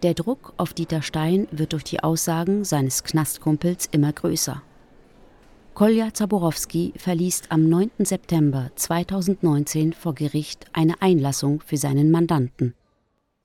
der 0.04 0.14
Druck 0.14 0.54
auf 0.58 0.74
Dieter 0.74 1.02
Stein 1.02 1.48
wird 1.52 1.74
durch 1.74 1.84
die 1.84 2.04
Aussagen 2.04 2.64
seines 2.64 3.04
Knastkumpels 3.04 3.88
immer 3.92 4.12
größer. 4.12 4.62
Kolja 5.74 6.14
Zaborowski 6.14 6.94
verliest 6.98 7.50
am 7.50 7.70
9. 7.70 7.92
September 8.00 8.72
2019 8.76 9.94
vor 9.94 10.14
Gericht 10.14 10.66
eine 10.74 11.02
Einlassung 11.02 11.62
für 11.62 11.78
seinen 11.78 12.12
Mandanten. 12.12 12.76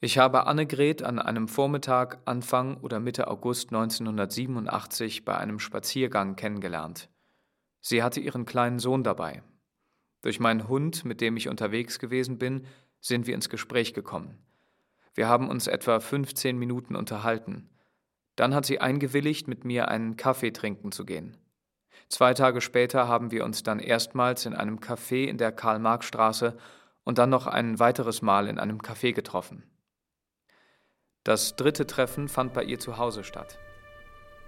Ich 0.00 0.18
habe 0.18 0.46
Annegret 0.46 1.04
an 1.04 1.20
einem 1.20 1.46
Vormittag 1.46 2.18
Anfang 2.24 2.78
oder 2.78 2.98
Mitte 2.98 3.28
August 3.28 3.68
1987 3.72 5.24
bei 5.24 5.38
einem 5.38 5.60
Spaziergang 5.60 6.34
kennengelernt. 6.34 7.08
Sie 7.80 8.02
hatte 8.02 8.18
ihren 8.18 8.44
kleinen 8.44 8.80
Sohn 8.80 9.04
dabei. 9.04 9.42
Durch 10.20 10.40
meinen 10.40 10.66
Hund, 10.66 11.04
mit 11.04 11.20
dem 11.20 11.36
ich 11.36 11.48
unterwegs 11.48 12.00
gewesen 12.00 12.38
bin, 12.38 12.66
sind 13.00 13.28
wir 13.28 13.34
ins 13.34 13.48
Gespräch 13.48 13.94
gekommen. 13.94 14.36
Wir 15.14 15.28
haben 15.28 15.48
uns 15.48 15.68
etwa 15.68 16.00
15 16.00 16.58
Minuten 16.58 16.96
unterhalten. 16.96 17.70
Dann 18.34 18.52
hat 18.52 18.66
sie 18.66 18.80
eingewilligt, 18.80 19.46
mit 19.46 19.64
mir 19.64 19.88
einen 19.88 20.16
Kaffee 20.16 20.50
trinken 20.50 20.90
zu 20.90 21.06
gehen. 21.06 21.36
Zwei 22.08 22.34
Tage 22.34 22.60
später 22.60 23.08
haben 23.08 23.30
wir 23.30 23.44
uns 23.44 23.62
dann 23.62 23.80
erstmals 23.80 24.46
in 24.46 24.54
einem 24.54 24.78
Café 24.78 25.26
in 25.26 25.38
der 25.38 25.52
Karl-Marx-Straße 25.52 26.56
und 27.04 27.18
dann 27.18 27.30
noch 27.30 27.46
ein 27.46 27.78
weiteres 27.78 28.22
Mal 28.22 28.48
in 28.48 28.58
einem 28.58 28.78
Café 28.78 29.12
getroffen. 29.12 29.64
Das 31.24 31.56
dritte 31.56 31.86
Treffen 31.86 32.28
fand 32.28 32.52
bei 32.52 32.62
ihr 32.62 32.78
zu 32.78 32.98
Hause 32.98 33.24
statt. 33.24 33.58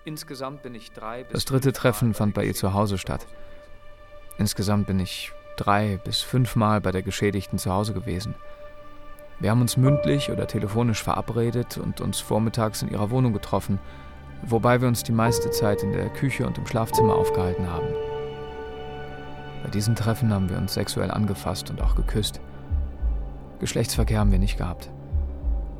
Insgesamt 0.04 0.62
bin 0.62 0.74
ich 0.74 0.92
drei 0.92 1.24
bis 1.24 1.32
Das 1.32 1.44
dritte 1.44 1.72
Treffen 1.72 2.14
fand 2.14 2.34
bei 2.34 2.44
ihr 2.44 2.54
zu 2.54 2.72
Hause 2.72 2.98
statt. 2.98 3.26
Insgesamt 4.38 4.86
bin 4.86 5.00
ich 5.00 5.32
drei 5.56 5.98
bis 6.04 6.20
fünfmal 6.20 6.80
bei 6.80 6.92
der 6.92 7.02
Geschädigten 7.02 7.58
zu 7.58 7.72
Hause 7.72 7.92
gewesen. 7.92 8.36
Wir 9.40 9.50
haben 9.50 9.60
uns 9.60 9.76
mündlich 9.76 10.30
oder 10.30 10.46
telefonisch 10.46 11.02
verabredet 11.02 11.78
und 11.78 12.00
uns 12.00 12.20
vormittags 12.20 12.82
in 12.82 12.90
ihrer 12.90 13.10
Wohnung 13.10 13.32
getroffen, 13.32 13.78
wobei 14.42 14.80
wir 14.80 14.88
uns 14.88 15.02
die 15.02 15.12
meiste 15.12 15.50
Zeit 15.50 15.82
in 15.82 15.92
der 15.92 16.08
Küche 16.08 16.46
und 16.46 16.58
im 16.58 16.66
Schlafzimmer 16.66 17.14
aufgehalten 17.14 17.70
haben. 17.70 17.88
Bei 19.62 19.70
diesen 19.70 19.96
Treffen 19.96 20.32
haben 20.32 20.48
wir 20.48 20.58
uns 20.58 20.74
sexuell 20.74 21.10
angefasst 21.10 21.70
und 21.70 21.82
auch 21.82 21.94
geküsst. 21.94 22.40
Geschlechtsverkehr 23.60 24.20
haben 24.20 24.32
wir 24.32 24.38
nicht 24.38 24.58
gehabt. 24.58 24.90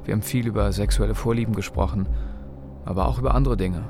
Wir 0.04 0.14
haben 0.14 0.22
viel 0.22 0.46
über 0.46 0.72
sexuelle 0.72 1.14
Vorlieben 1.14 1.54
gesprochen, 1.54 2.08
aber 2.84 3.06
auch 3.06 3.18
über 3.18 3.34
andere 3.34 3.56
Dinge. 3.56 3.84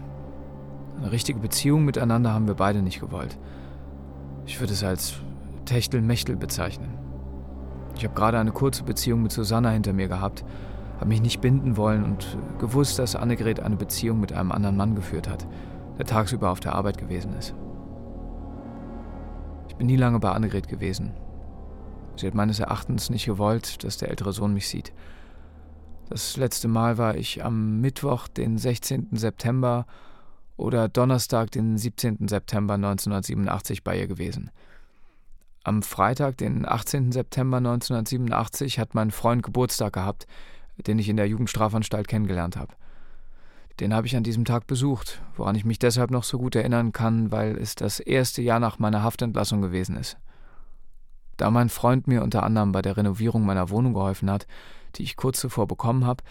Eine 0.99 1.13
richtige 1.13 1.39
Beziehung 1.39 1.85
miteinander 1.85 2.33
haben 2.33 2.49
wir 2.49 2.55
beide 2.55 2.83
nicht 2.83 3.01
gewollt. 3.01 3.39
Ich 4.47 4.61
würde 4.61 4.73
es 4.73 4.83
als 4.83 5.15
Techtelmechtel 5.65 6.37
bezeichnen. 6.37 6.91
Ich 7.97 8.05
habe 8.05 8.15
gerade 8.15 8.39
eine 8.39 8.53
kurze 8.53 8.83
Beziehung 8.83 9.23
mit 9.23 9.33
Susanna 9.33 9.71
hinter 9.71 9.93
mir 9.93 10.09
gehabt, 10.09 10.45
habe 10.99 11.07
mich 11.07 11.23
nicht 11.23 11.41
binden 11.41 11.77
wollen 11.77 12.05
und 12.05 12.37
gewusst, 12.59 12.99
dass 12.99 13.17
Annegret 13.17 13.61
eine 13.61 13.77
Beziehung 13.77 14.21
mit 14.21 14.33
einem 14.33 14.53
anderen 14.53 14.77
Mann 14.77 14.95
geführt 14.95 15.29
hat, 15.29 15.47
der 15.97 16.07
tagsüber 16.07 16.51
auf 16.51 16.61
der 16.61 16.75
Arbeit 16.75 16.99
gewesen 16.99 17.33
ist. 17.35 17.55
Ich 19.69 19.77
bin 19.77 19.87
nie 19.87 19.97
lange 19.97 20.19
bei 20.19 20.31
Annegret 20.31 20.69
gewesen. 20.69 21.13
Sie 22.17 22.27
hat 22.27 22.35
meines 22.35 22.59
Erachtens 22.59 23.11
nicht 23.11 23.27
gewollt, 23.27 23.85
dass 23.85 23.99
der 23.99 24.11
ältere 24.11 24.33
Sohn 24.33 24.53
mich 24.53 24.69
sieht. 24.69 24.93
Das 26.09 26.37
letzte 26.37 26.67
Mal 26.67 26.99
war 26.99 27.17
ich 27.17 27.45
am 27.45 27.81
Mittwoch, 27.81 28.29
den 28.29 28.59
16. 28.59 29.09
September 29.13 29.87
oder 30.57 30.89
Donnerstag, 30.89 31.53
den 31.53 31.79
17. 31.79 32.27
September 32.27 32.75
1987 32.75 33.85
bei 33.85 33.99
ihr 34.01 34.09
gewesen. 34.09 34.51
Am 35.63 35.83
Freitag, 35.83 36.39
den 36.39 36.67
18. 36.67 37.13
September 37.13 37.59
1987, 37.59 38.79
hat 38.79 38.95
mein 38.95 39.11
Freund 39.11 39.43
Geburtstag 39.43 39.93
gehabt, 39.93 40.27
den 40.87 40.99
ich 40.99 41.09
in 41.09 41.17
der 41.17 41.29
Jugendstrafanstalt 41.29 42.09
kennengelernt 42.09 42.57
habe. 42.57 42.75
Den 43.81 43.95
habe 43.95 44.07
ich 44.07 44.17
an 44.17 44.25
diesem 44.25 44.45
Tag 44.45 44.67
besucht, 44.67 45.23
woran 45.37 45.55
ich 45.55 45.65
mich 45.65 45.79
deshalb 45.79 46.11
noch 46.11 46.25
so 46.25 46.39
gut 46.39 46.57
erinnern 46.57 46.93
kann, 46.93 47.31
weil 47.31 47.57
es 47.57 47.77
das 47.77 48.01
erste 48.01 48.43
Jahr 48.43 48.59
nach 48.59 48.79
meiner 48.79 49.03
Haftentlassung 49.03 49.63
gewesen 49.63 49.97
ist. 49.97 50.17
Da 51.37 51.51
mein 51.51 51.69
Freund 51.69 52.09
mir 52.09 52.23
unter 52.25 52.43
anderem 52.43 52.73
bei 52.73 52.83
der 52.83 52.97
Renovierung 52.97 53.47
meiner 53.47 53.71
Wohnung 53.71 53.95
geholfen 53.95 54.29
hat, 54.31 54.49
die 54.97 55.05
ich 55.05 55.17
kurz 55.17 55.39
zuvor 55.39 55.69
bekommen 55.69 56.05
habe, 56.05 56.25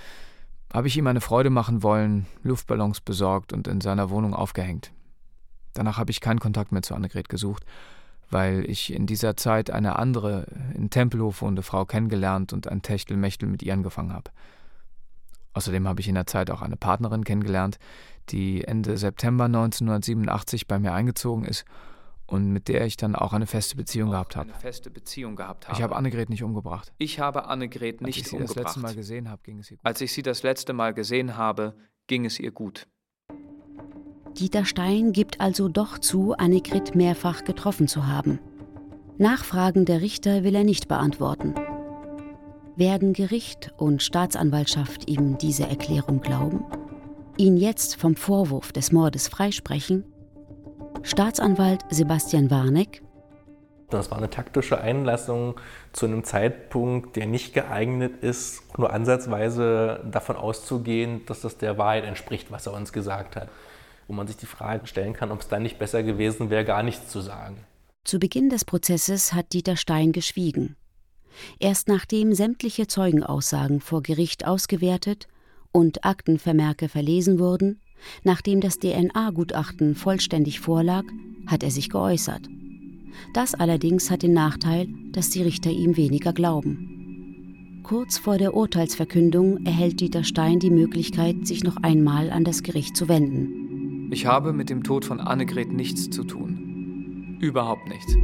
habe 0.74 0.88
ich 0.88 0.98
ihm 0.98 1.08
eine 1.08 1.22
Freude 1.22 1.50
machen 1.50 1.82
wollen, 1.82 2.26
Luftballons 2.44 3.00
besorgt 3.00 3.54
und 3.54 3.70
in 3.70 3.80
seiner 3.80 4.10
Wohnung 4.10 4.34
aufgehängt. 4.34 4.92
Danach 5.74 5.98
habe 5.98 6.12
ich 6.12 6.20
keinen 6.20 6.40
Kontakt 6.40 6.74
mehr 6.74 6.82
zu 6.82 6.96
Annegret 6.96 7.30
gesucht, 7.30 7.64
weil 8.30 8.70
ich 8.70 8.94
in 8.94 9.06
dieser 9.06 9.38
Zeit 9.38 9.72
eine 9.72 9.98
andere, 9.98 10.48
in 10.76 10.90
Tempelhof 10.90 11.42
wohnende 11.42 11.64
Frau 11.64 11.86
kennengelernt 11.86 12.54
und 12.54 12.68
ein 12.68 12.82
Techtelmechtel 12.82 13.48
mit 13.48 13.64
ihr 13.64 13.74
angefangen 13.74 14.14
habe. 14.14 14.32
Außerdem 15.54 15.88
habe 15.88 16.02
ich 16.02 16.08
in 16.08 16.16
der 16.16 16.28
Zeit 16.28 16.52
auch 16.52 16.62
eine 16.62 16.78
Partnerin 16.78 17.24
kennengelernt, 17.24 17.80
die 18.30 18.64
Ende 18.64 18.98
September 18.98 19.46
1987 19.46 20.68
bei 20.68 20.78
mir 20.78 20.94
eingezogen 20.94 21.46
ist 21.46 21.66
und 22.28 22.52
mit 22.52 22.68
der 22.68 22.86
ich 22.86 22.98
dann 22.98 23.16
auch 23.16 23.34
eine 23.34 23.48
feste 23.48 23.76
Beziehung 23.76 24.12
gehabt 24.12 24.36
habe. 24.36 24.50
Eine 24.50 24.60
feste 24.60 24.92
Beziehung 24.92 25.36
gehabt 25.36 25.68
habe. 25.68 25.78
Ich 25.78 25.82
habe 25.82 25.96
Annegret 25.96 26.30
nicht 26.30 26.44
umgebracht. 26.44 26.94
Ich 26.98 27.20
habe 27.20 27.46
Annegret 27.46 28.02
nicht 28.02 28.18
Als 28.18 28.18
ich 28.18 28.28
sie 28.28 28.36
umgebracht. 28.36 28.58
das 28.58 28.66
letzte 28.66 28.80
Mal 28.82 28.96
gesehen 28.96 29.30
habe, 29.30 29.42
ging 29.44 29.60
es 29.60 29.72
ihr 29.72 29.78
gut. 29.78 29.86
Als 29.86 30.02
ich 30.02 30.14
sie 30.14 30.22
das 30.22 30.44
letzte 30.44 30.74
Mal 30.74 30.94
gesehen 30.94 31.38
habe, 31.38 31.76
ging 32.08 32.26
es 32.26 32.40
ihr 32.40 32.52
gut. 32.52 32.88
Dieter 34.38 34.66
Stein 34.66 35.14
gibt 35.14 35.42
also 35.42 35.68
doch 35.68 35.98
zu, 35.98 36.34
Annegret 36.34 36.94
mehrfach 36.94 37.44
getroffen 37.44 37.88
zu 37.88 38.06
haben. 38.06 38.40
Nachfragen 39.18 39.86
der 39.86 40.02
Richter 40.02 40.44
will 40.44 40.54
er 40.54 40.64
nicht 40.64 40.88
beantworten. 40.88 41.56
Werden 42.76 43.14
Gericht 43.14 43.74
und 43.78 44.04
Staatsanwaltschaft 44.04 45.10
ihm 45.10 45.40
diese 45.40 45.64
Erklärung 45.64 46.22
glauben? 46.22 46.64
Ihn 47.38 47.58
jetzt 47.58 47.96
vom 47.96 48.16
Vorwurf 48.16 48.72
des 48.72 48.92
Mordes 48.92 49.28
freisprechen? 49.28 50.04
Staatsanwalt 51.02 51.82
Sebastian 51.90 52.52
Warneck 52.52 53.02
das 53.90 54.12
war 54.12 54.18
eine 54.18 54.30
taktische 54.30 54.82
Einlassung 54.82 55.56
zu 55.94 56.08
einem 56.08 56.26
Zeitpunkt, 56.26 57.16
der 57.16 57.26
nicht 57.26 57.54
geeignet 57.54 58.22
ist, 58.22 58.78
nur 58.78 58.92
ansatzweise 58.92 60.02
davon 60.12 60.36
auszugehen, 60.36 61.26
dass 61.26 61.42
das 61.42 61.58
der 61.58 61.78
Wahrheit 61.78 62.04
entspricht, 62.04 62.52
was 62.52 62.68
er 62.68 62.74
uns 62.74 62.92
gesagt 62.92 63.38
hat. 63.38 63.48
Wo 64.08 64.14
man 64.14 64.28
sich 64.28 64.38
die 64.38 64.46
Frage 64.46 64.88
stellen 64.88 65.14
kann, 65.14 65.32
ob 65.32 65.42
es 65.42 65.48
dann 65.48 65.64
nicht 65.64 65.80
besser 65.80 66.04
gewesen 66.04 66.50
wäre, 66.50 66.66
gar 66.66 66.84
nichts 66.84 67.10
zu 67.10 67.22
sagen. 67.22 67.58
Zu 68.04 68.20
Beginn 68.20 68.50
des 68.50 68.64
Prozesses 68.64 69.34
hat 69.34 69.52
Dieter 69.52 69.76
Stein 69.76 70.14
geschwiegen. 70.14 70.78
Erst 71.60 71.88
nachdem 71.88 72.34
sämtliche 72.34 72.88
Zeugenaussagen 72.88 73.82
vor 73.82 74.02
Gericht 74.02 74.48
ausgewertet 74.48 75.28
und 75.72 76.06
Aktenvermerke 76.06 76.90
verlesen 76.90 77.38
wurden, 77.38 77.82
nachdem 78.24 78.62
das 78.62 78.80
DNA-Gutachten 78.80 79.96
vollständig 79.96 80.60
vorlag, 80.60 81.04
hat 81.46 81.64
er 81.64 81.72
sich 81.72 81.90
geäußert. 81.90 82.48
Das 83.34 83.56
allerdings 83.56 84.10
hat 84.10 84.24
den 84.24 84.34
Nachteil, 84.34 84.88
dass 85.12 85.30
die 85.30 85.44
Richter 85.44 85.70
ihm 85.70 85.98
weniger 85.98 86.34
glauben. 86.34 87.82
Kurz 87.84 88.18
vor 88.18 88.38
der 88.38 88.54
Urteilsverkündung 88.54 89.66
erhält 89.66 90.02
Dieter 90.02 90.24
Stein 90.24 90.60
die 90.60 90.70
Möglichkeit, 90.70 91.48
sich 91.48 91.64
noch 91.64 91.78
einmal 91.78 92.32
an 92.32 92.44
das 92.44 92.64
Gericht 92.64 92.98
zu 92.98 93.08
wenden. 93.08 93.67
Ich 94.10 94.26
habe 94.26 94.54
mit 94.54 94.70
dem 94.70 94.84
Tod 94.84 95.06
von 95.06 95.20
Annegret 95.20 95.72
nichts 95.72 96.10
zu 96.10 96.24
tun. 96.24 97.38
Überhaupt 97.42 97.88
nichts. 97.90 98.16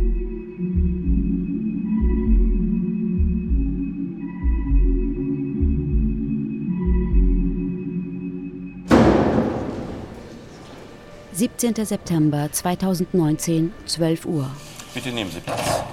17. 11.33 11.83
September 11.83 12.47
2019, 12.51 13.73
12 13.85 14.25
Uhr. 14.25 14.49
Bitte 14.93 15.09
nehmen 15.09 15.31
Sie 15.31 15.39
Platz. 15.39 15.83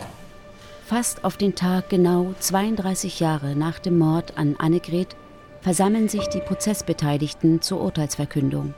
Fast 0.85 1.25
auf 1.25 1.37
den 1.37 1.54
Tag 1.54 1.88
genau 1.88 2.35
32 2.38 3.20
Jahre 3.20 3.56
nach 3.56 3.78
dem 3.78 3.99
Mord 3.99 4.37
an 4.37 4.54
Annegret 4.59 5.16
versammeln 5.62 6.09
sich 6.09 6.26
die 6.28 6.40
Prozessbeteiligten 6.40 7.62
zur 7.62 7.80
Urteilsverkündung. 7.80 8.75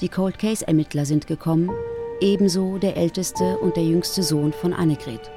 Die 0.00 0.08
Cold 0.08 0.38
Case 0.38 0.66
Ermittler 0.66 1.04
sind 1.04 1.26
gekommen, 1.26 1.70
ebenso 2.20 2.78
der 2.78 2.96
älteste 2.96 3.58
und 3.58 3.76
der 3.76 3.84
jüngste 3.84 4.22
Sohn 4.22 4.52
von 4.52 4.72
Annegret. 4.72 5.30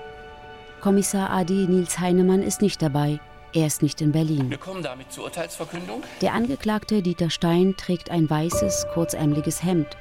Kommissar 0.81 1.29
AD 1.29 1.53
Nils 1.53 1.99
Heinemann 1.99 2.41
ist 2.41 2.61
nicht 2.61 2.81
dabei, 2.81 3.19
er 3.53 3.67
ist 3.67 3.81
nicht 3.81 4.01
in 4.01 4.11
Berlin. 4.11 4.49
Wir 4.49 4.57
kommen 4.57 4.83
damit 4.83 5.11
zur 5.11 5.25
Urteilsverkündung. 5.25 6.03
Der 6.21 6.33
Angeklagte 6.33 7.01
Dieter 7.01 7.29
Stein 7.29 7.75
trägt 7.77 8.09
ein 8.09 8.29
weißes, 8.29 8.87
kurzärmeliges 8.93 9.63
Hemd 9.63 9.97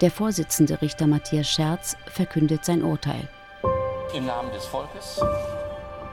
der 0.00 0.10
Vorsitzende 0.10 0.80
Richter 0.80 1.06
Matthias 1.06 1.50
Scherz 1.50 1.94
verkündet 2.06 2.64
sein 2.64 2.82
Urteil. 2.82 3.28
Im 4.14 4.24
Namen 4.24 4.50
des 4.50 4.64
Volkes. 4.64 5.20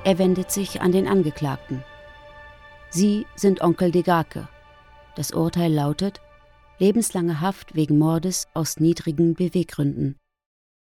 Er 0.04 0.18
wendet 0.18 0.52
sich 0.52 0.82
an 0.82 0.92
den 0.92 1.08
Angeklagten. 1.08 1.86
Sie 2.90 3.26
sind 3.36 3.62
Onkel 3.62 3.92
Degake. 3.92 4.50
Das 5.16 5.32
Urteil 5.32 5.72
lautet 5.72 6.20
lebenslange 6.80 7.42
Haft 7.42 7.76
wegen 7.76 7.98
Mordes 7.98 8.48
aus 8.54 8.80
niedrigen 8.80 9.34
Beweggründen. 9.34 10.18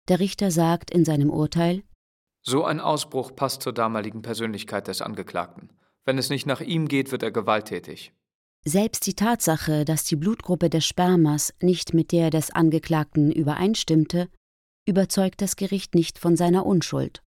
Der 0.07 0.19
Richter 0.19 0.51
sagt 0.51 0.91
in 0.91 1.05
seinem 1.05 1.29
Urteil 1.29 1.83
So 2.41 2.63
ein 2.63 2.79
Ausbruch 2.79 3.35
passt 3.35 3.61
zur 3.61 3.73
damaligen 3.73 4.21
Persönlichkeit 4.21 4.87
des 4.87 5.01
Angeklagten. 5.01 5.69
Wenn 6.05 6.17
es 6.17 6.29
nicht 6.29 6.45
nach 6.45 6.61
ihm 6.61 6.87
geht, 6.87 7.11
wird 7.11 7.23
er 7.23 7.31
gewalttätig. 7.31 8.13
Selbst 8.65 9.07
die 9.07 9.13
Tatsache, 9.13 9.85
dass 9.85 10.05
die 10.05 10.15
Blutgruppe 10.15 10.69
des 10.69 10.85
Spermas 10.85 11.53
nicht 11.61 11.93
mit 11.93 12.11
der 12.11 12.29
des 12.29 12.51
Angeklagten 12.51 13.31
übereinstimmte, 13.31 14.29
überzeugt 14.85 15.41
das 15.41 15.55
Gericht 15.55 15.95
nicht 15.95 16.17
von 16.17 16.35
seiner 16.35 16.65
Unschuld. 16.65 17.21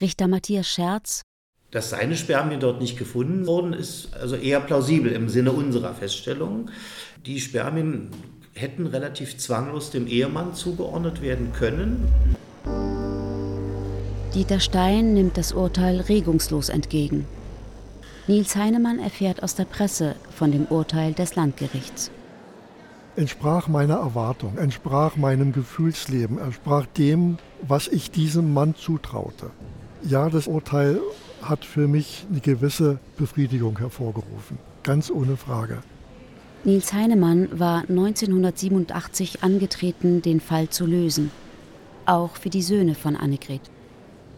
Richter 0.00 0.28
Matthias 0.28 0.68
Scherz 0.68 1.22
dass 1.74 1.90
seine 1.90 2.16
Spermien 2.16 2.60
dort 2.60 2.80
nicht 2.80 2.96
gefunden 2.96 3.48
wurden, 3.48 3.72
ist 3.72 4.14
also 4.14 4.36
eher 4.36 4.60
plausibel 4.60 5.10
im 5.10 5.28
Sinne 5.28 5.50
unserer 5.50 5.92
Feststellung. 5.92 6.70
Die 7.26 7.40
Spermien 7.40 8.10
hätten 8.52 8.86
relativ 8.86 9.38
zwanglos 9.38 9.90
dem 9.90 10.06
Ehemann 10.06 10.52
zugeordnet 10.52 11.22
werden 11.22 11.52
können. 11.54 12.06
Dieter 14.34 14.60
Stein 14.60 15.14
nimmt 15.14 15.38
das 15.38 15.52
Urteil 15.52 16.00
regungslos 16.00 16.68
entgegen. 16.68 17.24
Nils 18.26 18.56
Heinemann 18.56 18.98
erfährt 18.98 19.42
aus 19.42 19.54
der 19.54 19.64
Presse 19.64 20.16
von 20.36 20.52
dem 20.52 20.66
Urteil 20.66 21.14
des 21.14 21.34
Landgerichts. 21.34 22.10
Entsprach 23.16 23.68
meiner 23.68 23.96
Erwartung, 23.96 24.58
entsprach 24.58 25.16
meinem 25.16 25.52
Gefühlsleben, 25.52 26.38
entsprach 26.38 26.84
dem, 26.84 27.38
was 27.62 27.88
ich 27.88 28.10
diesem 28.10 28.52
Mann 28.52 28.74
zutraute. 28.74 29.50
Ja, 30.02 30.28
das 30.28 30.46
Urteil 30.46 31.00
hat 31.40 31.64
für 31.64 31.88
mich 31.88 32.26
eine 32.30 32.40
gewisse 32.40 32.98
Befriedigung 33.16 33.78
hervorgerufen, 33.78 34.58
ganz 34.82 35.10
ohne 35.10 35.38
Frage. 35.38 35.78
Nils 36.64 36.94
Heinemann 36.94 37.48
war 37.58 37.82
1987 37.82 39.42
angetreten, 39.42 40.22
den 40.22 40.40
Fall 40.40 40.70
zu 40.70 40.86
lösen, 40.86 41.30
auch 42.06 42.36
für 42.36 42.48
die 42.48 42.62
Söhne 42.62 42.94
von 42.94 43.16
Annegret. 43.16 43.60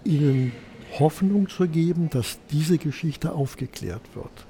Ihnen 0.02 0.52
Hoffnung 0.98 1.48
zu 1.48 1.68
geben, 1.68 2.10
dass 2.10 2.38
diese 2.50 2.78
Geschichte 2.78 3.32
aufgeklärt 3.32 4.02
wird, 4.14 4.46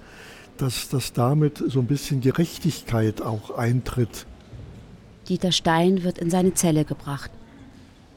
dass, 0.56 0.88
dass 0.88 1.12
damit 1.12 1.62
so 1.66 1.80
ein 1.80 1.86
bisschen 1.86 2.22
Gerechtigkeit 2.22 3.20
auch 3.20 3.50
eintritt. 3.50 4.26
Dieter 5.28 5.52
Stein 5.52 6.02
wird 6.02 6.18
in 6.18 6.30
seine 6.30 6.54
Zelle 6.54 6.86
gebracht. 6.86 7.30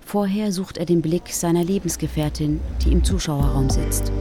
Vorher 0.06 0.54
sucht 0.54 0.78
er 0.78 0.86
den 0.86 1.02
Blick 1.02 1.28
seiner 1.34 1.64
Lebensgefährtin, 1.64 2.62
die 2.84 2.92
im 2.92 3.04
Zuschauerraum 3.04 3.70
sitzt. 3.70 4.12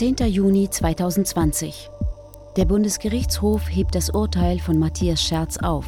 Zehnter 0.00 0.24
Juni 0.24 0.70
2020. 0.70 1.90
Der 2.56 2.64
Bundesgerichtshof 2.64 3.68
hebt 3.68 3.94
das 3.94 4.08
Urteil 4.08 4.58
von 4.58 4.78
Matthias 4.78 5.22
Scherz 5.22 5.58
auf. 5.58 5.84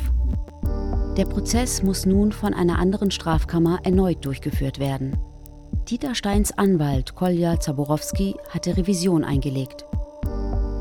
Der 1.17 1.25
Prozess 1.25 1.83
muss 1.83 2.05
nun 2.05 2.31
von 2.31 2.53
einer 2.53 2.79
anderen 2.79 3.11
Strafkammer 3.11 3.79
erneut 3.85 4.23
durchgeführt 4.27 4.79
werden. 4.79 5.17
Dieter 5.89 6.15
Steins 6.15 6.53
Anwalt 6.53 7.15
Kolja 7.15 7.59
Zaborowski 7.59 8.35
hatte 8.51 8.77
Revision 8.77 9.25
eingelegt. 9.25 9.87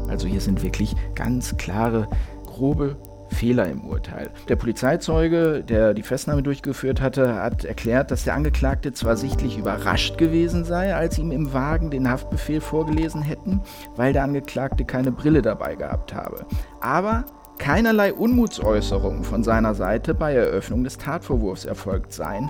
Also 0.10 0.28
hier 0.28 0.42
sind 0.42 0.62
wirklich 0.62 0.94
ganz 1.16 1.56
klare, 1.56 2.10
grobe 2.46 2.98
Fehler 3.32 3.68
im 3.68 3.84
Urteil. 3.86 4.30
Der 4.48 4.56
Polizeizeuge, 4.56 5.64
der 5.64 5.94
die 5.94 6.04
Festnahme 6.04 6.44
durchgeführt 6.44 7.02
hatte, 7.02 7.36
hat 7.36 7.66
erklärt, 7.66 8.12
dass 8.12 8.24
der 8.24 8.36
Angeklagte 8.36 8.94
zwar 8.94 9.18
sichtlich 9.18 9.58
überrascht 9.58 10.18
gewesen 10.18 10.64
sei, 10.64 10.94
als 10.96 11.18
ihm 11.18 11.32
im 11.32 11.54
Wagen 11.54 11.90
den 11.90 12.10
Haftbefehl 12.10 12.62
vorgelesen 12.62 13.22
hätten, 13.22 13.62
weil 13.96 14.14
der 14.14 14.24
Angeklagte 14.24 14.86
keine 14.86 15.12
Brille 15.12 15.42
dabei 15.42 15.76
gehabt 15.76 16.14
habe. 16.14 16.46
Aber 16.82 17.26
keinerlei 17.58 18.14
Unmutsäußerungen 18.14 19.24
von 19.24 19.44
seiner 19.44 19.76
Seite 19.76 20.14
bei 20.14 20.34
Eröffnung 20.34 20.84
des 20.84 20.98
Tatvorwurfs 20.98 21.66
erfolgt 21.66 22.14
seien. 22.14 22.50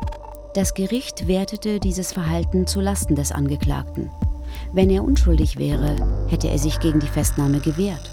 Das 0.53 0.73
Gericht 0.73 1.29
wertete 1.29 1.79
dieses 1.79 2.11
Verhalten 2.11 2.67
zu 2.67 2.81
Lasten 2.81 3.15
des 3.15 3.31
Angeklagten. 3.31 4.09
Wenn 4.73 4.89
er 4.89 5.03
unschuldig 5.03 5.57
wäre, 5.57 5.95
hätte 6.27 6.49
er 6.49 6.57
sich 6.57 6.79
gegen 6.81 6.99
die 6.99 7.07
Festnahme 7.07 7.59
gewehrt. 7.59 8.10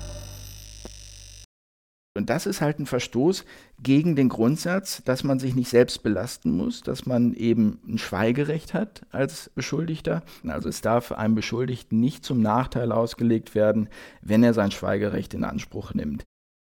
Und 2.19 2.31
das 2.31 2.47
ist 2.47 2.61
halt 2.61 2.81
ein 2.81 2.87
Verstoß 2.87 3.45
gegen 3.81 4.17
den 4.17 4.29
Grundsatz, 4.29 5.03
dass 5.05 5.23
man 5.23 5.39
sich 5.39 5.55
nicht 5.55 5.69
selbst 5.69 6.03
belasten 6.03 6.51
muss, 6.51 6.83
dass 6.83 7.07
man 7.07 7.33
eben 7.33 7.79
ein 7.87 7.97
Schweigerecht 7.97 8.75
hat 8.75 9.07
als 9.13 9.53
Beschuldigter. 9.55 10.25
Also 10.45 10.69
es 10.69 10.81
darf 10.81 11.13
einem 11.13 11.37
Beschuldigten 11.37 12.01
nicht 12.01 12.25
zum 12.25 12.43
Nachteil 12.43 12.91
ausgelegt 12.91 13.55
werden, 13.55 13.89
wenn 14.21 14.43
er 14.43 14.53
sein 14.53 14.73
Schweigerecht 14.73 15.33
in 15.33 15.45
Anspruch 15.45 15.95
nimmt. 15.95 16.25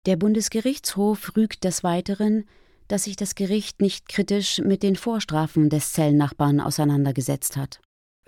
Der 0.05 0.17
Bundesgerichtshof 0.17 1.35
rügt 1.35 1.65
des 1.65 1.83
Weiteren, 1.83 2.45
dass 2.87 3.05
sich 3.05 3.17
das 3.17 3.35
Gericht 3.35 3.81
nicht 3.81 4.07
kritisch 4.07 4.61
mit 4.63 4.83
den 4.83 4.97
Vorstrafen 4.97 5.71
des 5.71 5.95
Zellnachbarn 5.95 6.61
auseinandergesetzt 6.61 7.57
hat. 7.57 7.81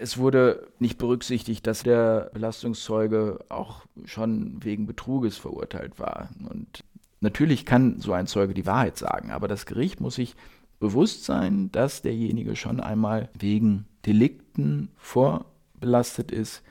Es 0.02 0.16
wurde 0.16 0.66
nicht 0.78 0.96
berücksichtigt, 0.96 1.66
dass 1.66 1.82
der 1.82 2.30
Belastungszeuge 2.32 3.44
auch 3.50 3.84
schon 4.06 4.64
wegen 4.64 4.86
Betruges 4.86 5.36
verurteilt 5.36 5.98
war. 5.98 6.30
Und 6.48 6.82
Natürlich 7.20 7.66
kann 7.66 8.00
so 8.00 8.12
ein 8.12 8.26
Zeuge 8.26 8.54
die 8.54 8.66
Wahrheit 8.66 8.96
sagen, 8.96 9.30
aber 9.30 9.46
das 9.46 9.66
Gericht 9.66 10.00
muss 10.00 10.14
sich 10.14 10.34
bewusst 10.78 11.24
sein, 11.24 11.70
dass 11.70 12.02
derjenige 12.02 12.56
schon 12.56 12.80
einmal 12.80 13.28
wegen 13.38 13.86
Delikten 14.06 14.90
vorbelastet 14.96 16.32
ist, 16.32 16.62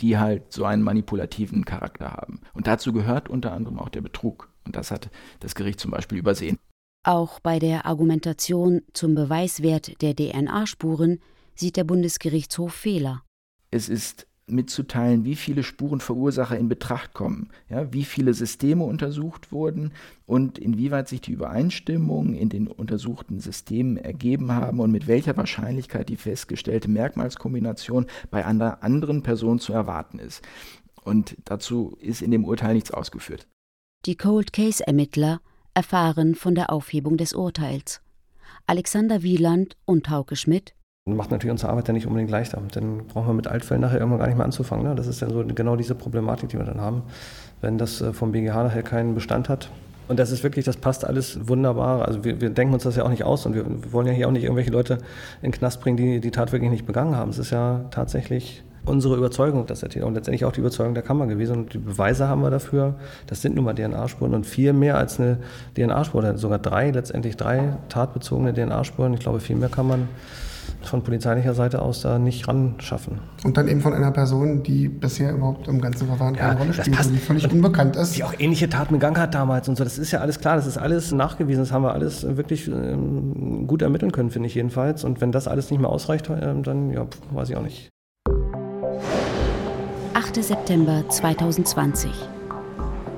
die 0.00 0.18
halt 0.18 0.52
so 0.52 0.64
einen 0.66 0.82
manipulativen 0.82 1.64
Charakter 1.64 2.12
haben. 2.12 2.40
Und 2.52 2.66
dazu 2.66 2.92
gehört 2.92 3.30
unter 3.30 3.52
anderem 3.52 3.78
auch 3.78 3.88
der 3.88 4.02
Betrug. 4.02 4.50
Und 4.66 4.76
das 4.76 4.90
hat 4.90 5.10
das 5.40 5.54
Gericht 5.54 5.80
zum 5.80 5.90
Beispiel 5.90 6.18
übersehen. 6.18 6.58
Auch 7.02 7.40
bei 7.40 7.58
der 7.58 7.86
Argumentation 7.86 8.82
zum 8.92 9.14
Beweiswert 9.14 10.02
der 10.02 10.14
DNA-Spuren 10.14 11.20
sieht 11.54 11.76
der 11.76 11.84
Bundesgerichtshof 11.84 12.74
Fehler. 12.74 13.22
Es 13.70 13.88
ist 13.88 14.26
mitzuteilen, 14.48 15.24
wie 15.24 15.34
viele 15.34 15.62
Spurenverursacher 15.62 16.56
in 16.56 16.68
Betracht 16.68 17.14
kommen, 17.14 17.50
ja, 17.68 17.92
wie 17.92 18.04
viele 18.04 18.32
Systeme 18.32 18.84
untersucht 18.84 19.50
wurden 19.50 19.92
und 20.24 20.58
inwieweit 20.58 21.08
sich 21.08 21.20
die 21.20 21.32
Übereinstimmungen 21.32 22.34
in 22.34 22.48
den 22.48 22.68
untersuchten 22.68 23.40
Systemen 23.40 23.96
ergeben 23.96 24.52
haben 24.52 24.80
und 24.80 24.92
mit 24.92 25.08
welcher 25.08 25.36
Wahrscheinlichkeit 25.36 26.08
die 26.08 26.16
festgestellte 26.16 26.88
Merkmalskombination 26.88 28.06
bei 28.30 28.46
einer 28.46 28.82
anderen 28.82 29.22
Person 29.22 29.58
zu 29.58 29.72
erwarten 29.72 30.18
ist. 30.18 30.42
Und 31.02 31.36
dazu 31.44 31.96
ist 32.00 32.22
in 32.22 32.30
dem 32.30 32.44
Urteil 32.44 32.74
nichts 32.74 32.90
ausgeführt. 32.90 33.48
Die 34.06 34.16
Cold 34.16 34.52
Case 34.52 34.86
Ermittler 34.86 35.40
erfahren 35.74 36.34
von 36.34 36.54
der 36.54 36.70
Aufhebung 36.70 37.16
des 37.16 37.32
Urteils. 37.32 38.00
Alexander 38.66 39.22
Wieland 39.22 39.76
und 39.84 40.08
Hauke 40.10 40.36
Schmidt 40.36 40.74
Macht 41.08 41.30
natürlich 41.30 41.52
unsere 41.52 41.70
Arbeit 41.70 41.86
dann 41.86 41.94
nicht 41.94 42.08
unbedingt 42.08 42.32
leichter. 42.32 42.60
Dann 42.72 43.06
brauchen 43.06 43.28
wir 43.28 43.34
mit 43.34 43.46
Altfällen 43.46 43.80
nachher 43.80 44.00
irgendwann 44.00 44.18
gar 44.18 44.26
nicht 44.26 44.36
mehr 44.36 44.44
anzufangen. 44.44 44.84
Ne? 44.84 44.96
Das 44.96 45.06
ist 45.06 45.22
dann 45.22 45.30
so 45.30 45.44
genau 45.46 45.76
diese 45.76 45.94
Problematik, 45.94 46.48
die 46.48 46.58
wir 46.58 46.64
dann 46.64 46.80
haben, 46.80 47.02
wenn 47.60 47.78
das 47.78 48.00
äh, 48.00 48.12
vom 48.12 48.32
BGH 48.32 48.64
nachher 48.64 48.82
keinen 48.82 49.14
Bestand 49.14 49.48
hat. 49.48 49.70
Und 50.08 50.18
das 50.18 50.32
ist 50.32 50.42
wirklich, 50.42 50.64
das 50.64 50.76
passt 50.76 51.04
alles 51.04 51.46
wunderbar. 51.46 52.08
Also 52.08 52.24
wir, 52.24 52.40
wir 52.40 52.50
denken 52.50 52.74
uns 52.74 52.82
das 52.82 52.96
ja 52.96 53.04
auch 53.04 53.08
nicht 53.08 53.22
aus 53.22 53.46
und 53.46 53.54
wir, 53.54 53.64
wir 53.64 53.92
wollen 53.92 54.08
ja 54.08 54.12
hier 54.12 54.26
auch 54.26 54.32
nicht 54.32 54.42
irgendwelche 54.42 54.72
Leute 54.72 54.94
in 55.42 55.50
den 55.50 55.52
Knast 55.52 55.80
bringen, 55.80 55.96
die 55.96 56.18
die 56.18 56.32
Tat 56.32 56.50
wirklich 56.50 56.72
nicht 56.72 56.86
begangen 56.86 57.14
haben. 57.14 57.30
Es 57.30 57.38
ist 57.38 57.52
ja 57.52 57.84
tatsächlich 57.92 58.64
unsere 58.84 59.14
Überzeugung, 59.14 59.64
dass 59.66 59.84
er 59.84 59.90
Täter 59.90 60.08
und 60.08 60.14
letztendlich 60.14 60.44
auch 60.44 60.52
die 60.52 60.60
Überzeugung 60.60 60.94
der 60.94 61.04
Kammer 61.04 61.28
gewesen. 61.28 61.56
Und 61.58 61.72
die 61.72 61.78
Beweise 61.78 62.26
haben 62.26 62.42
wir 62.42 62.50
dafür. 62.50 62.96
Das 63.28 63.42
sind 63.42 63.54
nun 63.54 63.64
mal 63.64 63.74
DNA-Spuren 63.74 64.34
und 64.34 64.44
viel 64.44 64.72
mehr 64.72 64.96
als 64.96 65.20
eine 65.20 65.38
DNA-Spur. 65.76 66.36
Sogar 66.36 66.58
drei, 66.58 66.90
letztendlich 66.90 67.36
drei 67.36 67.76
tatbezogene 67.88 68.52
DNA-Spuren. 68.52 69.14
Ich 69.14 69.20
glaube, 69.20 69.38
viel 69.38 69.54
mehr 69.54 69.68
kann 69.68 69.86
man 69.86 70.08
von 70.82 71.02
polizeilicher 71.02 71.54
Seite 71.54 71.82
aus 71.82 72.02
da 72.02 72.18
nicht 72.18 72.46
ran 72.48 72.74
schaffen. 72.78 73.20
Und 73.44 73.56
dann 73.56 73.68
eben 73.68 73.80
von 73.80 73.92
einer 73.94 74.10
Person, 74.10 74.62
die 74.62 74.88
bisher 74.88 75.32
überhaupt 75.32 75.68
im 75.68 75.80
ganzen 75.80 76.06
Verfahren 76.06 76.34
keine 76.34 76.54
ja, 76.54 76.58
Rolle 76.58 76.72
spielt, 76.72 76.96
passt. 76.96 77.10
die 77.10 77.18
völlig 77.18 77.50
unbekannt 77.50 77.96
ist. 77.96 78.16
Die 78.16 78.24
auch 78.24 78.34
ähnliche 78.38 78.68
Taten 78.68 78.94
begangen 78.94 79.18
hat 79.18 79.34
damals 79.34 79.68
und 79.68 79.76
so. 79.76 79.84
Das 79.84 79.98
ist 79.98 80.10
ja 80.10 80.20
alles 80.20 80.40
klar, 80.40 80.56
das 80.56 80.66
ist 80.66 80.78
alles 80.78 81.12
nachgewiesen, 81.12 81.62
das 81.62 81.72
haben 81.72 81.82
wir 81.82 81.92
alles 81.92 82.24
wirklich 82.36 82.68
ähm, 82.68 83.66
gut 83.66 83.82
ermitteln 83.82 84.12
können, 84.12 84.30
finde 84.30 84.48
ich 84.48 84.54
jedenfalls. 84.54 85.04
Und 85.04 85.20
wenn 85.20 85.32
das 85.32 85.48
alles 85.48 85.70
nicht 85.70 85.80
mehr 85.80 85.90
ausreicht, 85.90 86.28
äh, 86.30 86.54
dann 86.62 86.90
ja, 86.90 87.06
weiß 87.32 87.50
ich 87.50 87.56
auch 87.56 87.62
nicht. 87.62 87.88
8. 90.14 90.42
September 90.42 91.04
2020. 91.08 92.35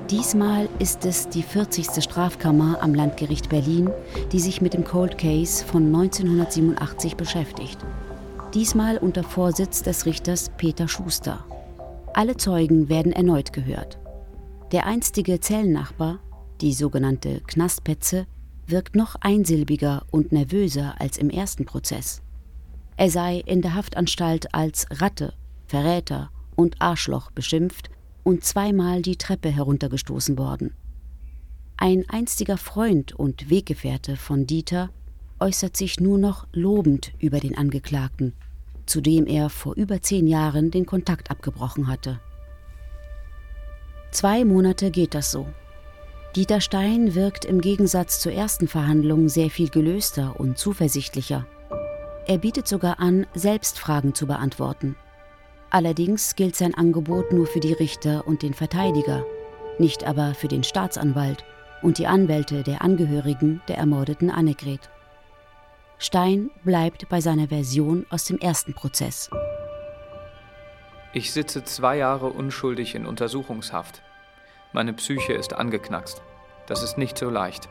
Diesmal 0.09 0.67
ist 0.79 1.05
es 1.05 1.29
die 1.29 1.43
40. 1.43 2.03
Strafkammer 2.03 2.81
am 2.81 2.95
Landgericht 2.95 3.47
Berlin, 3.49 3.91
die 4.31 4.39
sich 4.39 4.59
mit 4.59 4.73
dem 4.73 4.83
Cold 4.83 5.19
Case 5.19 5.63
von 5.63 5.85
1987 5.85 7.15
beschäftigt. 7.15 7.77
Diesmal 8.55 8.97
unter 8.97 9.23
Vorsitz 9.23 9.83
des 9.83 10.07
Richters 10.07 10.49
Peter 10.57 10.87
Schuster. 10.87 11.45
Alle 12.15 12.35
Zeugen 12.37 12.89
werden 12.89 13.11
erneut 13.11 13.53
gehört. 13.53 13.99
Der 14.71 14.87
einstige 14.87 15.41
Zellennachbar, 15.41 16.17
die 16.59 16.73
sogenannte 16.73 17.41
Knastpetze, 17.41 18.25
wirkt 18.65 18.95
noch 18.95 19.15
einsilbiger 19.21 20.07
und 20.09 20.31
nervöser 20.31 20.95
als 20.97 21.19
im 21.19 21.29
ersten 21.29 21.65
Prozess. 21.65 22.23
Er 22.97 23.11
sei 23.11 23.43
in 23.45 23.61
der 23.61 23.75
Haftanstalt 23.75 24.55
als 24.55 24.87
Ratte, 24.89 25.33
Verräter 25.67 26.31
und 26.55 26.81
Arschloch 26.81 27.29
beschimpft 27.29 27.91
und 28.29 28.43
zweimal 28.43 29.01
die 29.01 29.17
Treppe 29.17 29.49
heruntergestoßen 29.49 30.37
worden. 30.37 30.75
Ein 31.77 32.05
einstiger 32.09 32.57
Freund 32.57 33.11
und 33.13 33.49
Weggefährte 33.49 34.17
von 34.17 34.45
Dieter 34.45 34.91
äußert 35.39 35.75
sich 35.75 35.99
nur 35.99 36.19
noch 36.19 36.45
lobend 36.53 37.11
über 37.17 37.39
den 37.39 37.57
Angeklagten, 37.57 38.33
zu 38.85 39.01
dem 39.01 39.25
er 39.25 39.49
vor 39.49 39.75
über 39.75 40.03
zehn 40.03 40.27
Jahren 40.27 40.69
den 40.69 40.85
Kontakt 40.85 41.31
abgebrochen 41.31 41.87
hatte. 41.87 42.19
Zwei 44.11 44.45
Monate 44.45 44.91
geht 44.91 45.15
das 45.15 45.31
so. 45.31 45.47
Dieter 46.35 46.61
Stein 46.61 47.15
wirkt 47.15 47.45
im 47.45 47.61
Gegensatz 47.61 48.19
zur 48.19 48.31
ersten 48.31 48.67
Verhandlung 48.67 49.27
sehr 49.27 49.49
viel 49.49 49.69
gelöster 49.69 50.39
und 50.39 50.59
zuversichtlicher. 50.59 51.47
Er 52.27 52.37
bietet 52.37 52.67
sogar 52.67 52.99
an, 52.99 53.25
selbst 53.33 53.79
Fragen 53.79 54.13
zu 54.13 54.27
beantworten. 54.27 54.95
Allerdings 55.71 56.35
gilt 56.35 56.55
sein 56.55 56.73
Angebot 56.73 57.31
nur 57.31 57.45
für 57.45 57.59
die 57.59 57.73
Richter 57.73 58.25
und 58.27 58.41
den 58.41 58.53
Verteidiger, 58.53 59.23
nicht 59.77 60.03
aber 60.03 60.33
für 60.33 60.47
den 60.47 60.63
Staatsanwalt 60.63 61.45
und 61.83 61.99
die 61.99 62.07
Anwälte 62.07 62.63
der 62.63 62.81
Angehörigen 62.81 63.61
der 63.67 63.77
ermordeten 63.77 64.31
Annegret. 64.31 64.89
Stein 65.99 66.49
bleibt 66.63 67.07
bei 67.09 67.21
seiner 67.21 67.49
Version 67.49 68.05
aus 68.09 68.25
dem 68.25 68.39
ersten 68.39 68.73
Prozess. 68.73 69.29
Ich 71.13 71.31
sitze 71.31 71.63
zwei 71.63 71.97
Jahre 71.97 72.27
unschuldig 72.27 72.95
in 72.95 73.05
Untersuchungshaft. 73.05 74.01
Meine 74.73 74.93
Psyche 74.93 75.33
ist 75.33 75.53
angeknackst. 75.53 76.21
Das 76.67 76.83
ist 76.83 76.97
nicht 76.97 77.17
so 77.17 77.29
leicht. 77.29 77.67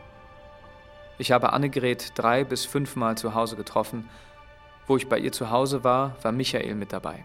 Ich 1.18 1.32
habe 1.32 1.52
Annegret 1.52 2.12
drei 2.16 2.44
bis 2.44 2.64
fünfmal 2.64 3.16
zu 3.16 3.34
Hause 3.34 3.56
getroffen. 3.56 4.08
Wo 4.86 4.96
ich 4.96 5.08
bei 5.08 5.18
ihr 5.18 5.32
zu 5.32 5.50
Hause 5.50 5.82
war, 5.82 6.16
war 6.22 6.32
Michael 6.32 6.74
mit 6.74 6.92
dabei. 6.92 7.24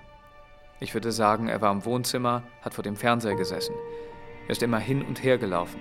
Ich 0.83 0.93
würde 0.93 1.13
sagen, 1.13 1.47
er 1.47 1.61
war 1.61 1.71
im 1.71 1.85
Wohnzimmer, 1.85 2.43
hat 2.61 2.73
vor 2.73 2.83
dem 2.83 2.97
Fernseher 2.97 3.35
gesessen. 3.35 3.73
Er 4.47 4.51
ist 4.51 4.61
immer 4.61 4.79
hin 4.79 5.01
und 5.01 5.23
her 5.23 5.37
gelaufen. 5.37 5.79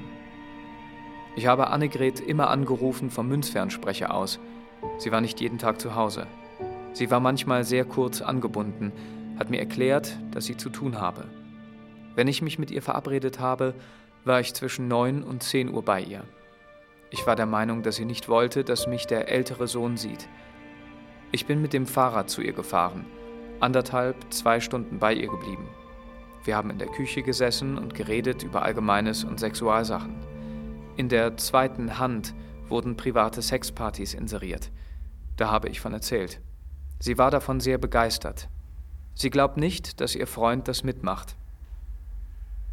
Ich 1.34 1.48
habe 1.48 1.70
Annegret 1.70 2.20
immer 2.20 2.50
angerufen 2.50 3.10
vom 3.10 3.26
Münzfernsprecher 3.26 4.14
aus. 4.14 4.38
Sie 4.98 5.10
war 5.10 5.20
nicht 5.20 5.40
jeden 5.40 5.58
Tag 5.58 5.80
zu 5.80 5.96
Hause. 5.96 6.28
Sie 6.92 7.10
war 7.10 7.18
manchmal 7.18 7.64
sehr 7.64 7.84
kurz 7.84 8.22
angebunden, 8.22 8.92
hat 9.40 9.50
mir 9.50 9.58
erklärt, 9.58 10.16
dass 10.30 10.44
sie 10.44 10.56
zu 10.56 10.70
tun 10.70 11.00
habe. 11.00 11.24
Wenn 12.14 12.28
ich 12.28 12.40
mich 12.40 12.60
mit 12.60 12.70
ihr 12.70 12.80
verabredet 12.80 13.40
habe, 13.40 13.74
war 14.24 14.38
ich 14.38 14.54
zwischen 14.54 14.86
9 14.86 15.24
und 15.24 15.42
10 15.42 15.74
Uhr 15.74 15.84
bei 15.84 16.00
ihr. 16.00 16.22
Ich 17.10 17.26
war 17.26 17.34
der 17.34 17.46
Meinung, 17.46 17.82
dass 17.82 17.96
sie 17.96 18.04
nicht 18.04 18.28
wollte, 18.28 18.62
dass 18.62 18.86
mich 18.86 19.08
der 19.08 19.28
ältere 19.28 19.66
Sohn 19.66 19.96
sieht. 19.96 20.28
Ich 21.32 21.46
bin 21.46 21.60
mit 21.60 21.72
dem 21.72 21.86
Fahrrad 21.88 22.30
zu 22.30 22.40
ihr 22.40 22.52
gefahren 22.52 23.04
anderthalb, 23.62 24.16
zwei 24.32 24.60
Stunden 24.60 24.98
bei 24.98 25.14
ihr 25.14 25.28
geblieben. 25.28 25.68
Wir 26.44 26.56
haben 26.56 26.70
in 26.70 26.78
der 26.78 26.88
Küche 26.88 27.22
gesessen 27.22 27.78
und 27.78 27.94
geredet 27.94 28.42
über 28.42 28.62
Allgemeines 28.62 29.22
und 29.22 29.38
Sexualsachen. 29.38 30.16
In 30.96 31.08
der 31.08 31.36
zweiten 31.36 31.98
Hand 31.98 32.34
wurden 32.68 32.96
private 32.96 33.40
Sexpartys 33.40 34.14
inseriert. 34.14 34.70
Da 35.36 35.50
habe 35.50 35.68
ich 35.68 35.80
von 35.80 35.92
erzählt. 35.92 36.40
Sie 36.98 37.18
war 37.18 37.30
davon 37.30 37.60
sehr 37.60 37.78
begeistert. 37.78 38.48
Sie 39.14 39.30
glaubt 39.30 39.56
nicht, 39.56 40.00
dass 40.00 40.16
ihr 40.16 40.26
Freund 40.26 40.66
das 40.66 40.82
mitmacht. 40.82 41.36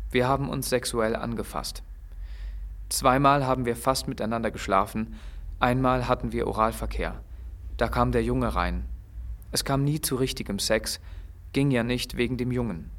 Wir 0.10 0.28
haben 0.28 0.49
uns 0.49 0.69
sexuell 0.69 1.15
angefasst. 1.15 1.84
Zweimal 2.89 3.45
haben 3.45 3.65
wir 3.65 3.75
fast 3.75 4.08
miteinander 4.08 4.49
geschlafen, 4.49 5.15
einmal 5.60 6.08
hatten 6.08 6.32
wir 6.32 6.47
Oralverkehr. 6.47 7.21
Da 7.78 7.88
kam 7.88 8.12
der 8.12 8.23
Junge 8.23 8.56
rein, 8.56 8.86
es 9.51 9.63
kam 9.63 9.83
nie 9.83 10.01
zu 10.01 10.15
richtigem 10.15 10.59
Sex, 10.59 10.99
ging 11.53 11.71
ja 11.71 11.83
nicht 11.83 12.17
wegen 12.17 12.38
dem 12.38 12.51
Jungen. 12.51 12.91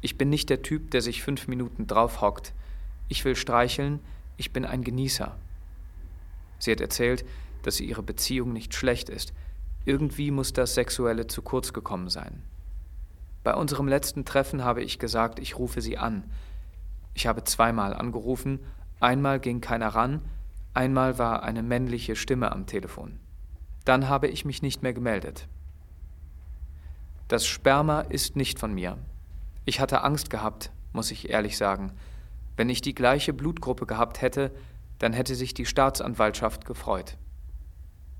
Ich 0.00 0.18
bin 0.18 0.28
nicht 0.28 0.50
der 0.50 0.62
Typ, 0.62 0.90
der 0.90 1.00
sich 1.00 1.22
fünf 1.22 1.48
Minuten 1.48 1.86
drauf 1.86 2.20
hockt. 2.20 2.52
Ich 3.08 3.24
will 3.24 3.36
streicheln, 3.36 4.00
ich 4.36 4.52
bin 4.52 4.64
ein 4.64 4.82
Genießer. 4.82 5.36
Sie 6.58 6.72
hat 6.72 6.80
erzählt, 6.80 7.24
dass 7.62 7.80
ihre 7.80 8.02
Beziehung 8.02 8.52
nicht 8.52 8.74
schlecht 8.74 9.08
ist. 9.08 9.32
Irgendwie 9.84 10.30
muss 10.30 10.52
das 10.52 10.74
Sexuelle 10.74 11.26
zu 11.26 11.42
kurz 11.42 11.72
gekommen 11.72 12.08
sein. 12.08 12.42
Bei 13.42 13.54
unserem 13.54 13.86
letzten 13.86 14.24
Treffen 14.24 14.64
habe 14.64 14.82
ich 14.82 14.98
gesagt, 14.98 15.38
ich 15.38 15.58
rufe 15.58 15.80
sie 15.80 15.98
an. 15.98 16.24
Ich 17.12 17.26
habe 17.26 17.44
zweimal 17.44 17.94
angerufen, 17.94 18.60
einmal 19.00 19.38
ging 19.38 19.60
keiner 19.60 19.88
ran, 19.88 20.22
einmal 20.72 21.18
war 21.18 21.42
eine 21.42 21.62
männliche 21.62 22.16
Stimme 22.16 22.50
am 22.50 22.66
Telefon. 22.66 23.20
Dann 23.84 24.08
habe 24.08 24.28
ich 24.28 24.44
mich 24.44 24.62
nicht 24.62 24.82
mehr 24.82 24.94
gemeldet. 24.94 25.46
Das 27.28 27.46
Sperma 27.46 28.02
ist 28.02 28.36
nicht 28.36 28.58
von 28.58 28.74
mir. 28.74 28.98
Ich 29.64 29.80
hatte 29.80 30.02
Angst 30.02 30.28
gehabt, 30.30 30.70
muss 30.92 31.10
ich 31.10 31.30
ehrlich 31.30 31.56
sagen. 31.56 31.92
Wenn 32.56 32.68
ich 32.68 32.82
die 32.82 32.94
gleiche 32.94 33.32
Blutgruppe 33.32 33.86
gehabt 33.86 34.20
hätte, 34.20 34.52
dann 34.98 35.12
hätte 35.12 35.34
sich 35.34 35.54
die 35.54 35.66
Staatsanwaltschaft 35.66 36.66
gefreut. 36.66 37.16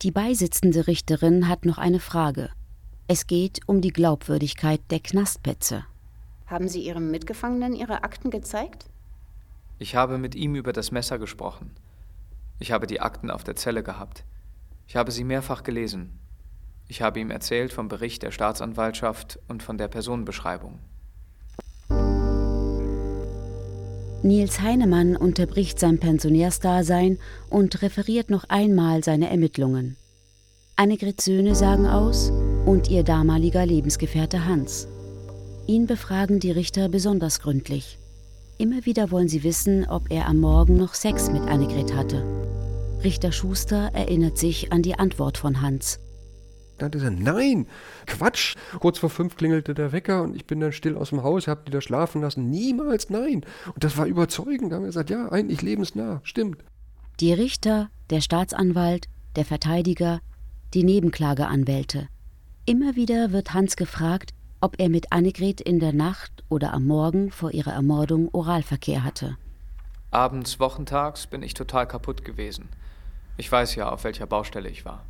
Die 0.02 0.10
beisitzende 0.10 0.86
Richterin 0.86 1.48
hat 1.48 1.64
noch 1.66 1.78
eine 1.78 2.00
Frage. 2.00 2.50
Es 3.06 3.26
geht 3.26 3.60
um 3.66 3.80
die 3.80 3.92
Glaubwürdigkeit 3.92 4.80
der 4.90 5.00
Knastplätze. 5.00 5.84
Haben 6.46 6.68
Sie 6.68 6.80
Ihrem 6.80 7.10
Mitgefangenen 7.10 7.74
Ihre 7.74 8.02
Akten 8.02 8.30
gezeigt? 8.30 8.86
Ich 9.78 9.96
habe 9.96 10.18
mit 10.18 10.34
ihm 10.34 10.54
über 10.54 10.72
das 10.72 10.90
Messer 10.90 11.18
gesprochen. 11.18 11.70
Ich 12.58 12.72
habe 12.72 12.86
die 12.86 13.00
Akten 13.00 13.30
auf 13.30 13.44
der 13.44 13.56
Zelle 13.56 13.82
gehabt. 13.82 14.24
Ich 14.86 14.96
habe 14.96 15.10
sie 15.10 15.24
mehrfach 15.24 15.62
gelesen. 15.62 16.18
Ich 16.94 17.02
habe 17.02 17.18
ihm 17.18 17.32
erzählt 17.32 17.72
vom 17.72 17.88
Bericht 17.88 18.22
der 18.22 18.30
Staatsanwaltschaft 18.30 19.40
und 19.48 19.64
von 19.64 19.78
der 19.78 19.88
Personenbeschreibung. 19.88 20.78
Nils 24.22 24.60
Heinemann 24.60 25.16
unterbricht 25.16 25.80
sein 25.80 25.98
Pensionärsdasein 25.98 27.18
und 27.50 27.82
referiert 27.82 28.30
noch 28.30 28.44
einmal 28.44 29.02
seine 29.02 29.28
Ermittlungen. 29.28 29.96
Annegret 30.76 31.20
Söhne 31.20 31.56
sagen 31.56 31.88
aus, 31.88 32.30
und 32.64 32.88
ihr 32.88 33.02
damaliger 33.02 33.66
Lebensgefährte 33.66 34.44
Hans. 34.44 34.86
Ihn 35.66 35.88
befragen 35.88 36.38
die 36.38 36.52
Richter 36.52 36.88
besonders 36.88 37.40
gründlich. 37.40 37.98
Immer 38.56 38.86
wieder 38.86 39.10
wollen 39.10 39.26
sie 39.26 39.42
wissen, 39.42 39.84
ob 39.84 40.12
er 40.12 40.28
am 40.28 40.38
Morgen 40.38 40.76
noch 40.76 40.94
Sex 40.94 41.28
mit 41.28 41.42
Annegret 41.42 41.92
hatte. 41.92 42.22
Richter 43.02 43.32
Schuster 43.32 43.90
erinnert 43.94 44.38
sich 44.38 44.72
an 44.72 44.82
die 44.82 44.96
Antwort 44.96 45.38
von 45.38 45.60
Hans. 45.60 45.98
Da 46.78 46.86
hat 46.86 46.94
er 46.94 47.00
gesagt, 47.00 47.20
nein, 47.20 47.66
Quatsch. 48.06 48.56
Kurz 48.80 48.98
vor 48.98 49.10
fünf 49.10 49.36
klingelte 49.36 49.74
der 49.74 49.92
Wecker 49.92 50.22
und 50.22 50.34
ich 50.34 50.46
bin 50.46 50.60
dann 50.60 50.72
still 50.72 50.96
aus 50.96 51.10
dem 51.10 51.22
Haus, 51.22 51.46
hab 51.46 51.64
die 51.66 51.70
da 51.70 51.80
schlafen 51.80 52.20
lassen. 52.20 52.50
Niemals, 52.50 53.10
nein. 53.10 53.44
Und 53.66 53.84
das 53.84 53.96
war 53.96 54.06
überzeugend. 54.06 54.72
Da 54.72 54.76
haben 54.76 54.82
wir 54.82 54.88
gesagt, 54.88 55.10
ja, 55.10 55.30
eigentlich 55.30 55.62
lebensnah, 55.62 56.20
stimmt. 56.24 56.64
Die 57.20 57.32
Richter, 57.32 57.90
der 58.10 58.20
Staatsanwalt, 58.20 59.06
der 59.36 59.44
Verteidiger, 59.44 60.20
die 60.74 60.82
Nebenklageanwälte. 60.82 62.08
Immer 62.66 62.96
wieder 62.96 63.30
wird 63.30 63.54
Hans 63.54 63.76
gefragt, 63.76 64.32
ob 64.60 64.80
er 64.80 64.88
mit 64.88 65.12
Annegret 65.12 65.60
in 65.60 65.78
der 65.78 65.92
Nacht 65.92 66.42
oder 66.48 66.72
am 66.72 66.86
Morgen 66.86 67.30
vor 67.30 67.52
ihrer 67.52 67.72
Ermordung 67.72 68.30
Oralverkehr 68.32 69.04
hatte. 69.04 69.36
Abends, 70.10 70.58
wochentags 70.58 71.26
bin 71.26 71.42
ich 71.42 71.54
total 71.54 71.86
kaputt 71.86 72.24
gewesen. 72.24 72.68
Ich 73.36 73.50
weiß 73.50 73.74
ja, 73.74 73.90
auf 73.90 74.04
welcher 74.04 74.26
Baustelle 74.26 74.68
ich 74.68 74.84
war. 74.84 75.04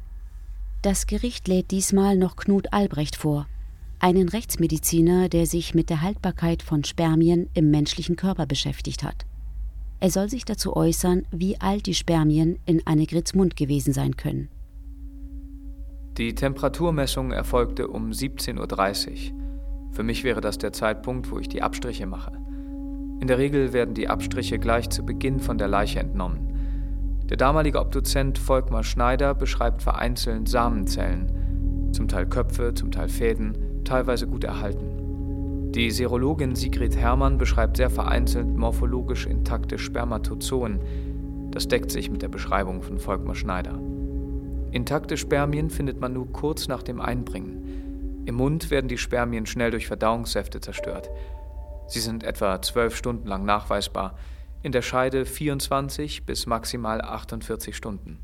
Das 0.85 1.07
Gericht 1.07 1.49
lädt 1.49 1.70
diesmal 1.70 2.14
noch 2.14 2.37
Knut 2.37 2.75
Albrecht 2.75 3.16
vor, 3.16 3.47
einen 4.01 4.29
Rechtsmediziner, 4.29 5.31
der 5.31 5.47
sich 5.47 5.75
mit 5.75 5.88
der 5.88 6.03
Haltbarkeit 6.03 6.62
von 6.62 6.85
Spermien 6.85 7.49
im 7.55 7.70
menschlichen 7.70 8.16
Körper 8.16 8.44
beschäftigt 8.44 9.03
hat. 9.03 9.25
Er 10.01 10.11
soll 10.11 10.29
sich 10.29 10.44
dazu 10.44 10.77
äußern, 10.77 11.23
wie 11.31 11.59
alt 11.59 11.87
die 11.87 11.94
Spermien 11.94 12.59
in 12.66 12.87
Annegrits 12.87 13.35
Mund 13.35 13.57
gewesen 13.57 13.94
sein 13.94 14.18
können. 14.18 14.51
Die 16.18 16.35
Temperaturmessung 16.35 17.33
erfolgte 17.33 17.88
um 17.88 18.11
17.30 18.11 19.33
Uhr. 19.33 19.38
Für 19.92 20.03
mich 20.03 20.23
wäre 20.23 20.42
das 20.42 20.59
der 20.59 20.75
Zeitpunkt, 20.75 21.31
wo 21.31 21.38
ich 21.38 21.49
die 21.49 21.62
Abstriche 21.62 22.05
mache. 22.05 22.33
In 23.23 23.27
der 23.27 23.38
Regel 23.38 23.73
werden 23.73 23.94
die 23.94 24.09
Abstriche 24.09 24.59
gleich 24.59 24.90
zu 24.90 25.03
Beginn 25.03 25.40
von 25.40 25.57
der 25.57 25.68
Leiche 25.68 26.01
entnommen. 26.01 26.54
Der 27.35 27.47
damalige 27.49 27.81
Obduzent 27.81 28.38
Volkmar 28.38 28.85
Schneider 28.85 29.35
beschreibt 29.35 29.83
vereinzelt 29.83 30.49
Samenzellen, 30.49 31.90
zum 31.92 32.07
Teil 32.07 32.27
Köpfe, 32.27 32.75
zum 32.75 32.92
Teil 32.92 33.09
Fäden, 33.09 33.83
teilweise 33.83 34.29
gut 34.29 34.44
erhalten. 34.44 35.73
Die 35.73 35.90
Serologin 35.90 36.55
Sigrid 36.55 36.97
Herrmann 36.97 37.37
beschreibt 37.37 37.77
sehr 37.77 37.90
vereinzelt 37.90 38.47
morphologisch 38.47 39.27
intakte 39.27 39.79
Spermatozoen. 39.79 40.79
Das 41.51 41.66
deckt 41.66 41.90
sich 41.90 42.09
mit 42.09 42.23
der 42.23 42.29
Beschreibung 42.29 42.83
von 42.83 43.01
Volkmar 43.01 43.35
Schneider. 43.35 43.81
Intakte 44.70 45.16
Spermien 45.16 45.70
findet 45.70 46.01
man 46.01 46.12
nur 46.12 46.31
kurz 46.31 46.68
nach 46.68 46.85
dem 46.85 47.01
Einbringen. 47.01 48.23
Im 48.27 48.37
Mund 48.37 48.70
werden 48.70 48.87
die 48.87 48.97
Spermien 48.97 49.47
schnell 49.47 49.73
durch 49.73 49.88
Verdauungssäfte 49.88 50.61
zerstört. 50.61 51.11
Sie 51.88 51.99
sind 51.99 52.23
etwa 52.23 52.62
zwölf 52.62 52.94
Stunden 52.94 53.27
lang 53.27 53.44
nachweisbar, 53.44 54.14
in 54.64 54.72
der 54.72 54.81
Scheide 54.81 55.27
24 55.27 56.24
bis 56.24 56.46
maximal 56.46 57.03
48 57.03 57.77
Stunden. 57.77 58.18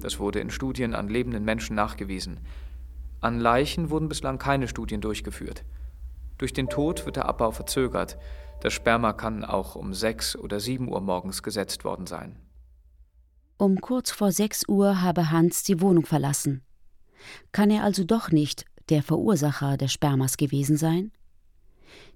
Das 0.00 0.18
wurde 0.18 0.40
in 0.40 0.50
Studien 0.50 0.94
an 0.94 1.08
lebenden 1.08 1.46
Menschen 1.46 1.74
nachgewiesen. 1.74 2.40
An 3.22 3.40
Leichen 3.40 3.88
wurden 3.88 4.10
bislang 4.10 4.38
keine 4.38 4.68
Studien 4.68 5.00
durchgeführt. 5.00 5.64
Durch 6.36 6.52
den 6.52 6.68
Tod 6.68 7.06
wird 7.06 7.16
der 7.16 7.24
Abbau 7.24 7.52
verzögert. 7.52 8.18
Das 8.60 8.74
Sperma 8.74 9.14
kann 9.14 9.46
auch 9.46 9.76
um 9.76 9.94
6 9.94 10.36
oder 10.36 10.60
7 10.60 10.88
Uhr 10.88 11.00
morgens 11.00 11.42
gesetzt 11.42 11.84
worden 11.84 12.06
sein. 12.06 12.36
Um 13.56 13.80
kurz 13.80 14.10
vor 14.10 14.30
6 14.30 14.68
Uhr 14.68 15.00
habe 15.00 15.30
Hans 15.30 15.62
die 15.62 15.80
Wohnung 15.80 16.04
verlassen. 16.04 16.60
Kann 17.50 17.70
er 17.70 17.82
also 17.82 18.04
doch 18.04 18.30
nicht 18.30 18.66
der 18.90 19.02
Verursacher 19.02 19.78
des 19.78 19.90
Spermas 19.90 20.36
gewesen 20.36 20.76
sein? 20.76 21.12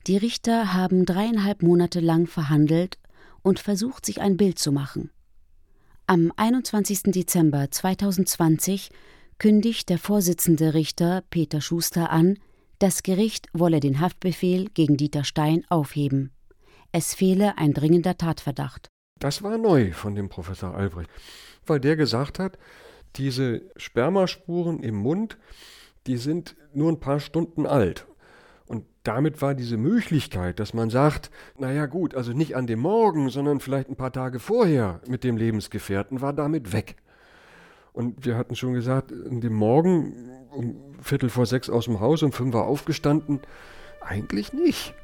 Die 0.07 0.17
Richter 0.17 0.73
haben 0.73 1.05
dreieinhalb 1.05 1.63
Monate 1.63 1.99
lang 1.99 2.29
verhandelt 2.29 2.99
und 3.43 3.59
versucht, 3.59 4.07
sich 4.07 4.21
ein 4.21 4.37
Bild 4.37 4.57
zu 4.57 4.71
machen. 4.71 5.11
Am 6.07 6.33
21. 6.37 7.05
Dezember 7.07 7.73
2020 7.73 8.91
kündigt 9.39 9.89
der 9.89 9.99
Vorsitzende 9.99 10.75
Richter 10.75 11.25
Peter 11.31 11.61
Schuster 11.61 12.11
an, 12.11 12.39
das 12.79 13.03
Gericht 13.03 13.49
wolle 13.53 13.81
den 13.81 13.99
Haftbefehl 13.99 14.69
gegen 14.75 14.97
Dieter 14.97 15.25
Stein 15.25 15.65
aufheben. 15.71 16.31
Es 16.93 17.13
fehle 17.13 17.59
ein 17.59 17.75
dringender 17.75 18.17
Tatverdacht. 18.17 18.89
Das 19.19 19.43
war 19.43 19.59
neu 19.59 19.91
von 19.91 20.15
dem 20.15 20.29
Professor 20.29 20.73
Albrecht, 20.77 21.11
weil 21.67 21.81
der 21.81 21.97
gesagt 21.97 22.39
hat, 22.39 22.59
diese 23.17 23.63
Spermaspuren 23.77 24.85
im 24.85 24.95
Mund, 24.95 25.37
die 26.07 26.17
sind 26.17 26.55
nur 26.73 26.93
ein 26.93 27.01
paar 27.01 27.19
Stunden 27.19 27.67
alt 27.67 28.07
damit 29.07 29.41
war 29.41 29.55
diese 29.55 29.77
Möglichkeit, 29.77 30.59
dass 30.59 30.75
man 30.75 30.91
sagt, 30.91 31.31
naja 31.57 31.87
gut, 31.87 32.15
also 32.15 32.33
nicht 32.33 32.57
an 32.57 32.67
dem 32.67 32.81
Morgen, 32.81 33.31
sondern 33.31 33.61
vielleicht 33.61 33.89
ein 33.89 33.97
paar 33.97 34.13
Tage 34.13 34.41
vorher 34.41 35.01
mit 35.07 35.23
dem 35.23 35.37
Lebensgefährten, 35.37 36.21
war 36.21 36.33
damit 36.33 36.73
weg. 36.73 36.97
Und 37.93 38.27
wir 38.27 38.37
hatten 38.37 38.57
schon 38.57 38.75
gesagt, 38.75 39.13
an 39.13 39.41
dem 39.41 39.55
Morgen 39.55 40.13
um 40.51 40.77
Viertel 41.01 41.31
vor 41.31 41.47
sechs 41.47 41.71
aus 41.71 41.85
dem 41.85 42.01
Haus, 42.01 42.23
um 42.23 42.33
fünf 42.33 42.53
war 42.55 42.67
aufgestanden, 42.67 43.41
eigentlich 44.01 44.53
nicht. 44.53 44.95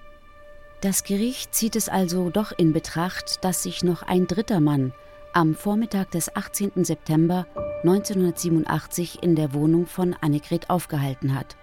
Das 0.80 1.04
Gericht 1.04 1.54
zieht 1.54 1.76
es 1.76 1.88
also 1.88 2.30
doch 2.30 2.50
in 2.50 2.72
Betracht, 2.72 3.44
dass 3.44 3.62
sich 3.62 3.84
noch 3.84 4.02
ein 4.02 4.26
dritter 4.26 4.58
Mann 4.58 4.92
am 5.32 5.54
Vormittag 5.54 6.10
des 6.10 6.34
18. 6.34 6.84
September 6.84 7.46
1987 7.84 9.22
in 9.22 9.36
der 9.36 9.54
Wohnung 9.54 9.86
von 9.86 10.14
Annegret 10.20 10.70
aufgehalten 10.70 11.34
hat. 11.34 11.56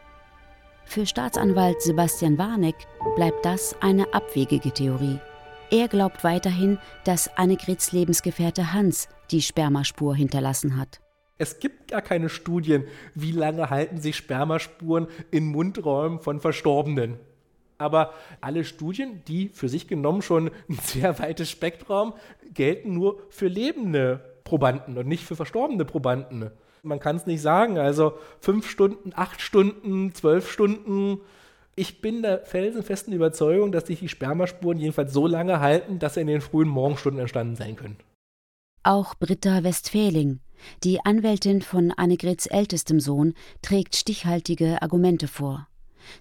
Für 0.90 1.06
Staatsanwalt 1.06 1.84
Sebastian 1.84 2.40
Warneck 2.40 2.74
bleibt 3.16 3.46
das 3.46 3.76
eine 3.80 4.12
abwegige 4.12 4.72
Theorie. 4.72 5.20
Er 5.70 5.88
glaubt 5.88 6.24
weiterhin, 6.24 6.80
dass 7.04 7.30
Annegrets 7.38 7.92
Lebensgefährte 7.92 8.74
Hans 8.74 9.08
die 9.30 9.44
Spermaspur 9.44 10.16
hinterlassen 10.16 10.78
hat. 10.78 11.00
Es 11.38 11.60
gibt 11.60 11.90
gar 11.90 12.02
keine 12.02 12.28
Studien, 12.28 12.86
wie 13.14 13.32
lange 13.32 13.70
halten 13.70 14.02
sich 14.02 14.16
Spermaspuren 14.16 15.06
in 15.30 15.46
Mundräumen 15.46 16.22
von 16.22 16.40
Verstorbenen. 16.40 17.20
Aber 17.78 18.16
alle 18.42 18.64
Studien, 18.64 19.22
die 19.28 19.50
für 19.50 19.70
sich 19.70 19.88
genommen 19.88 20.24
schon 20.24 20.50
ein 20.70 20.80
sehr 20.82 21.20
weites 21.20 21.52
Spektrum, 21.52 22.16
gelten 22.52 22.96
nur 22.96 23.22
für 23.30 23.48
lebende 23.48 24.42
Probanden 24.44 24.98
und 24.98 25.08
nicht 25.08 25.24
für 25.24 25.36
verstorbene 25.36 25.86
Probanden. 25.86 26.50
Man 26.84 27.00
kann 27.00 27.16
es 27.16 27.26
nicht 27.26 27.42
sagen. 27.42 27.78
Also 27.78 28.14
fünf 28.40 28.70
Stunden, 28.70 29.12
acht 29.16 29.42
Stunden, 29.42 30.14
zwölf 30.14 30.52
Stunden. 30.52 31.22
Ich 31.76 32.02
bin 32.02 32.22
der 32.22 32.40
felsenfesten 32.40 33.14
Überzeugung, 33.14 33.72
dass 33.72 33.88
sich 33.88 34.00
die 34.00 34.10
Spermaspuren 34.10 34.80
jedenfalls 34.80 35.14
so 35.14 35.28
lange 35.28 35.60
halten, 35.60 36.00
dass 36.00 36.16
sie 36.16 36.22
in 36.22 36.28
den 36.28 36.42
frühen 36.42 36.68
Morgenstunden 36.68 37.22
entstanden 37.22 37.56
sein 37.56 37.76
können. 37.76 37.98
Auch 38.84 39.16
Britta 39.16 39.64
Westfäling, 39.64 40.40
die 40.84 41.04
Anwältin 41.06 41.62
von 41.62 41.92
Annegrets 41.92 42.48
ältestem 42.48 43.00
Sohn, 43.00 43.34
trägt 43.62 43.96
stichhaltige 43.96 44.82
Argumente 44.82 45.28
vor. 45.28 45.68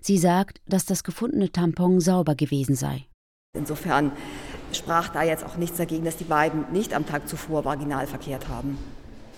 Sie 0.00 0.18
sagt, 0.18 0.60
dass 0.66 0.84
das 0.84 1.04
gefundene 1.04 1.50
Tampon 1.50 2.00
sauber 2.00 2.34
gewesen 2.34 2.74
sei. 2.74 3.06
Insofern 3.56 4.12
sprach 4.72 5.08
da 5.08 5.22
jetzt 5.22 5.44
auch 5.44 5.56
nichts 5.56 5.78
dagegen, 5.78 6.04
dass 6.04 6.16
die 6.16 6.24
beiden 6.24 6.70
nicht 6.72 6.94
am 6.94 7.06
Tag 7.06 7.28
zuvor 7.28 7.64
vaginal 7.64 8.06
verkehrt 8.06 8.48
haben. 8.48 8.76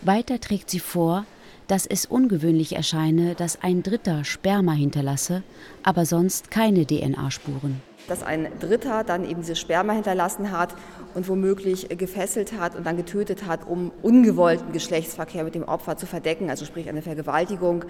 Weiter 0.03 0.41
trägt 0.41 0.71
sie 0.71 0.81
vor, 0.81 1.27
dass 1.67 1.85
es 1.87 2.07
ungewöhnlich 2.07 2.75
erscheine, 2.75 3.35
dass 3.35 3.63
ein 3.63 3.83
Dritter 3.83 4.25
Sperma 4.25 4.73
hinterlasse, 4.73 5.43
aber 5.83 6.07
sonst 6.07 6.51
keine 6.51 6.87
DNA-Spuren. 6.87 7.83
Dass 8.09 8.23
ein 8.23 8.49
Dritter 8.61 9.05
dann 9.05 9.29
eben 9.29 9.43
diese 9.43 9.57
Sperma 9.57 9.93
hinterlassen 9.93 10.53
hat 10.53 10.75
und 11.15 11.29
womöglich 11.29 11.87
gefesselt 11.91 12.59
hat 12.59 12.77
und 12.77 12.87
dann 12.87 12.97
getötet 12.97 13.47
hat, 13.47 13.69
um 13.69 13.93
ungewollten 14.03 14.73
Geschlechtsverkehr 14.73 15.45
mit 15.45 15.55
dem 15.55 15.65
Opfer 15.65 15.99
zu 15.99 16.07
verdecken, 16.07 16.49
also 16.49 16.65
sprich 16.65 16.89
eine 16.89 17.03
Vergewaltigung. 17.03 17.85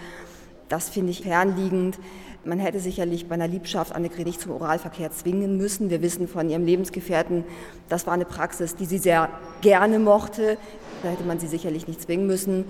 Das 0.71 0.89
finde 0.89 1.11
ich 1.11 1.23
fernliegend. 1.23 1.99
Man 2.45 2.61
hätte 2.61 2.81
sicherlich 2.81 3.29
bei 3.29 3.35
einer 3.35 3.49
Liebschaft 3.49 3.95
Annegret 3.95 4.25
nicht 4.25 4.41
zum 4.41 4.53
Oralverkehr 4.53 5.11
zwingen 5.11 5.59
müssen. 5.59 5.91
Wir 5.91 6.01
wissen 6.01 6.29
von 6.29 6.49
ihrem 6.49 6.65
Lebensgefährten, 6.65 7.45
das 7.91 8.07
war 8.07 8.15
eine 8.15 8.25
Praxis, 8.25 8.77
die 8.77 8.87
sie 8.87 8.99
sehr 8.99 9.29
gerne 9.61 9.99
mochte. 9.99 10.57
Da 11.03 11.11
hätte 11.11 11.25
man 11.25 11.41
sie 11.41 11.49
sicherlich 11.49 11.89
nicht 11.89 12.01
zwingen 12.01 12.27
müssen. 12.27 12.65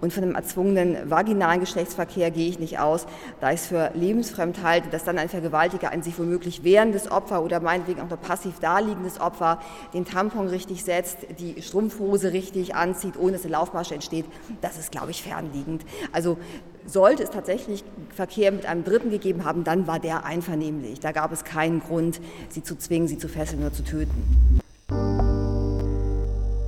Und 0.00 0.12
von 0.12 0.22
einem 0.22 0.34
erzwungenen 0.34 1.10
vaginalen 1.10 1.60
Geschlechtsverkehr 1.60 2.30
gehe 2.30 2.48
ich 2.48 2.58
nicht 2.58 2.78
aus, 2.78 3.06
da 3.40 3.50
ich 3.50 3.60
es 3.60 3.66
für 3.66 3.90
lebensfremd 3.94 4.62
halte, 4.62 4.88
dass 4.88 5.04
dann 5.04 5.18
ein 5.18 5.28
Vergewaltiger 5.28 5.90
ein 5.90 6.02
sich 6.02 6.18
womöglich 6.18 6.64
wehrendes 6.64 7.10
Opfer 7.10 7.42
oder 7.42 7.60
meinetwegen 7.60 8.00
auch 8.00 8.08
noch 8.08 8.20
passiv 8.20 8.60
daliegendes 8.60 9.20
Opfer 9.20 9.60
den 9.92 10.04
Tampon 10.04 10.48
richtig 10.48 10.84
setzt, 10.84 11.18
die 11.38 11.60
Strumpfhose 11.60 12.32
richtig 12.32 12.74
anzieht, 12.74 13.14
ohne 13.18 13.32
dass 13.32 13.42
eine 13.42 13.52
Laufmasche 13.52 13.94
entsteht. 13.94 14.24
Das 14.60 14.78
ist, 14.78 14.90
glaube 14.90 15.10
ich, 15.10 15.22
fernliegend. 15.22 15.84
Also 16.12 16.38
sollte 16.86 17.22
es 17.22 17.30
tatsächlich 17.30 17.84
Verkehr 18.14 18.52
mit 18.52 18.66
einem 18.66 18.84
Dritten 18.84 19.10
gegeben 19.10 19.44
haben, 19.44 19.64
dann 19.64 19.86
war 19.86 19.98
der 19.98 20.24
einvernehmlich. 20.24 21.00
Da 21.00 21.12
gab 21.12 21.32
es 21.32 21.44
keinen 21.44 21.80
Grund, 21.80 22.20
sie 22.48 22.62
zu 22.62 22.76
zwingen, 22.76 23.08
sie 23.08 23.18
zu 23.18 23.28
fesseln 23.28 23.62
oder 23.62 23.72
zu 23.72 23.84
töten. 23.84 24.60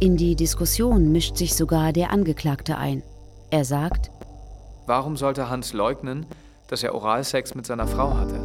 In 0.00 0.16
die 0.16 0.34
Diskussion 0.34 1.12
mischt 1.12 1.36
sich 1.36 1.54
sogar 1.54 1.92
der 1.92 2.10
Angeklagte 2.10 2.76
ein. 2.76 3.02
Er 3.52 3.66
sagt, 3.66 4.10
Warum 4.86 5.18
sollte 5.18 5.50
Hans 5.50 5.74
leugnen, 5.74 6.24
dass 6.68 6.82
er 6.82 6.94
Oralsex 6.94 7.54
mit 7.54 7.66
seiner 7.66 7.86
Frau 7.86 8.14
hatte? 8.14 8.40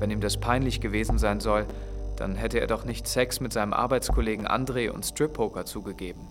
Wenn 0.00 0.10
ihm 0.10 0.20
das 0.20 0.36
peinlich 0.36 0.80
gewesen 0.80 1.16
sein 1.16 1.38
soll, 1.38 1.64
dann 2.16 2.34
hätte 2.34 2.58
er 2.58 2.66
doch 2.66 2.84
nicht 2.84 3.06
Sex 3.06 3.38
mit 3.38 3.52
seinem 3.52 3.72
Arbeitskollegen 3.72 4.48
André 4.48 4.90
und 4.90 5.06
Strip-Poker 5.06 5.64
zugegeben. 5.64 6.26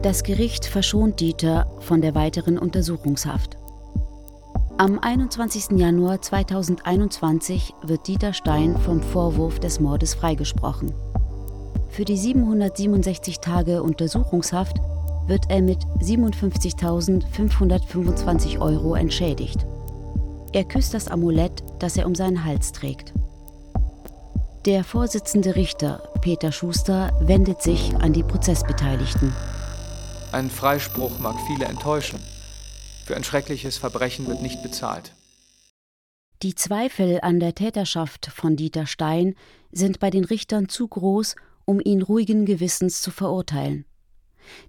Das 0.00 0.22
Gericht 0.22 0.64
verschont 0.64 1.20
Dieter 1.20 1.66
von 1.80 2.00
der 2.00 2.14
weiteren 2.14 2.58
Untersuchungshaft. 2.58 3.58
Am 4.78 4.98
21. 4.98 5.78
Januar 5.78 6.22
2021 6.22 7.74
wird 7.82 8.06
Dieter 8.06 8.32
Stein 8.32 8.78
vom 8.78 9.02
Vorwurf 9.02 9.60
des 9.60 9.78
Mordes 9.78 10.14
freigesprochen. 10.14 10.94
Für 11.96 12.04
die 12.04 12.16
767 12.18 13.40
Tage 13.40 13.82
Untersuchungshaft 13.82 14.76
wird 15.28 15.46
er 15.48 15.62
mit 15.62 15.78
57.525 16.02 18.60
Euro 18.60 18.94
entschädigt. 18.94 19.64
Er 20.52 20.64
küsst 20.64 20.92
das 20.92 21.08
Amulett, 21.08 21.64
das 21.78 21.96
er 21.96 22.06
um 22.06 22.14
seinen 22.14 22.44
Hals 22.44 22.72
trägt. 22.72 23.14
Der 24.66 24.84
Vorsitzende 24.84 25.56
Richter, 25.56 26.12
Peter 26.20 26.52
Schuster, 26.52 27.18
wendet 27.22 27.62
sich 27.62 27.96
an 27.96 28.12
die 28.12 28.24
Prozessbeteiligten. 28.24 29.32
Ein 30.32 30.50
Freispruch 30.50 31.18
mag 31.18 31.36
viele 31.46 31.64
enttäuschen. 31.64 32.20
Für 33.06 33.16
ein 33.16 33.24
schreckliches 33.24 33.78
Verbrechen 33.78 34.26
wird 34.26 34.42
nicht 34.42 34.62
bezahlt. 34.62 35.12
Die 36.42 36.54
Zweifel 36.54 37.20
an 37.22 37.40
der 37.40 37.54
Täterschaft 37.54 38.26
von 38.26 38.54
Dieter 38.54 38.84
Stein 38.84 39.34
sind 39.72 39.98
bei 39.98 40.10
den 40.10 40.26
Richtern 40.26 40.68
zu 40.68 40.88
groß, 40.88 41.36
um 41.66 41.80
ihn 41.84 42.00
ruhigen 42.00 42.46
Gewissens 42.46 43.02
zu 43.02 43.10
verurteilen. 43.10 43.84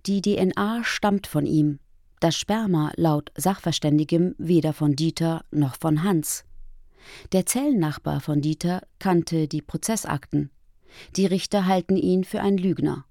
Die 0.06 0.22
DNA 0.22 0.84
stammt 0.84 1.28
von 1.28 1.46
ihm, 1.46 1.80
das 2.20 2.36
Sperma 2.36 2.92
laut 2.96 3.32
Sachverständigem 3.36 4.34
weder 4.40 4.74
von 4.74 4.96
Dieter 4.96 5.46
noch 5.52 5.78
von 5.78 6.04
Hans. 6.04 6.46
Der 7.32 7.46
Zellennachbar 7.46 8.22
von 8.22 8.42
Dieter 8.42 8.82
kannte 9.00 9.48
die 9.48 9.62
Prozessakten. 9.62 10.50
Die 11.16 11.28
Richter 11.28 11.68
halten 11.68 11.96
ihn 11.96 12.24
für 12.24 12.42
einen 12.42 12.58
Lügner. 12.58 13.06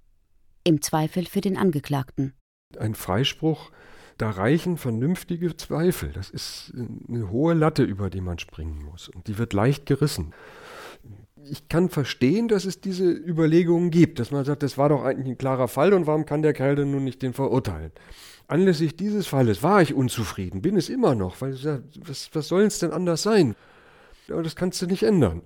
Im 0.64 0.83
Zweifel 0.83 1.25
für 1.25 1.40
den 1.40 1.57
Angeklagten. 1.57 2.35
Ein 2.77 2.96
Freispruch, 2.96 3.70
da 4.18 4.31
reichen 4.31 4.77
vernünftige 4.77 5.57
Zweifel. 5.57 6.11
Das 6.12 6.31
ist 6.31 6.72
eine 6.75 7.31
hohe 7.31 7.55
Latte, 7.55 7.85
über 7.85 8.11
die 8.11 8.20
man 8.20 8.40
springen 8.40 8.85
muss. 8.85 9.09
Und 9.09 9.29
die 9.29 9.38
wird 9.38 9.53
leicht 9.53 9.87
gerissen. 9.87 10.35
Ich 11.51 11.69
kann 11.69 11.89
verstehen, 11.89 12.49
dass 12.49 12.65
es 12.65 12.81
diese 12.81 13.11
Überlegungen 13.11 13.91
gibt, 13.91 14.19
dass 14.19 14.31
man 14.31 14.45
sagt, 14.45 14.63
das 14.63 14.79
war 14.79 14.89
doch 14.89 15.05
eigentlich 15.05 15.29
ein 15.29 15.39
klarer 15.39 15.69
Fall 15.69 15.93
und 15.93 16.07
warum 16.07 16.27
kann 16.27 16.43
der 16.43 16.53
Kerl 16.53 16.77
denn 16.77 16.91
nun 16.91 17.05
nicht 17.05 17.23
den 17.23 17.33
verurteilen? 17.33 17.93
Anlässlich 18.49 18.97
dieses 18.97 19.27
Falles 19.27 19.63
war 19.63 19.83
ich 19.83 19.95
unzufrieden, 19.95 20.63
bin 20.63 20.77
es 20.77 20.89
immer 20.89 21.15
noch, 21.15 21.41
weil 21.41 21.55
ich 21.55 21.63
sage, 21.63 21.85
was, 22.05 22.31
was 22.33 22.49
soll 22.49 22.63
es 22.63 22.79
denn 22.79 22.93
anders 22.93 23.23
sein? 23.23 23.57
Aber 24.29 24.43
das 24.43 24.57
kannst 24.57 24.81
du 24.83 24.87
nicht 24.87 25.03
ändern. 25.03 25.43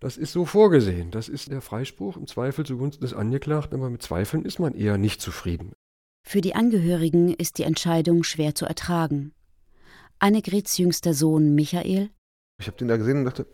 Das 0.00 0.16
ist 0.16 0.32
so 0.32 0.46
vorgesehen. 0.46 1.10
Das 1.10 1.28
ist 1.28 1.50
der 1.50 1.60
Freispruch 1.60 2.16
im 2.16 2.26
Zweifel 2.26 2.64
zugunsten 2.64 3.02
des 3.02 3.12
Angeklagten, 3.12 3.78
aber 3.78 3.90
mit 3.90 4.02
Zweifeln 4.02 4.44
ist 4.44 4.58
man 4.58 4.74
eher 4.74 4.96
nicht 4.96 5.20
zufrieden. 5.20 5.72
Für 6.26 6.40
die 6.40 6.54
Angehörigen 6.54 7.34
ist 7.34 7.58
die 7.58 7.64
Entscheidung 7.64 8.22
schwer 8.22 8.54
zu 8.54 8.64
ertragen. 8.64 9.32
Annegrets 10.18 10.78
jüngster 10.78 11.14
Sohn 11.14 11.54
Michael. 11.54 12.10
Ich 12.60 12.66
habe 12.66 12.76
den 12.76 12.88
da 12.88 12.96
gesehen 12.96 13.18
und 13.18 13.24
dachte, 13.24 13.46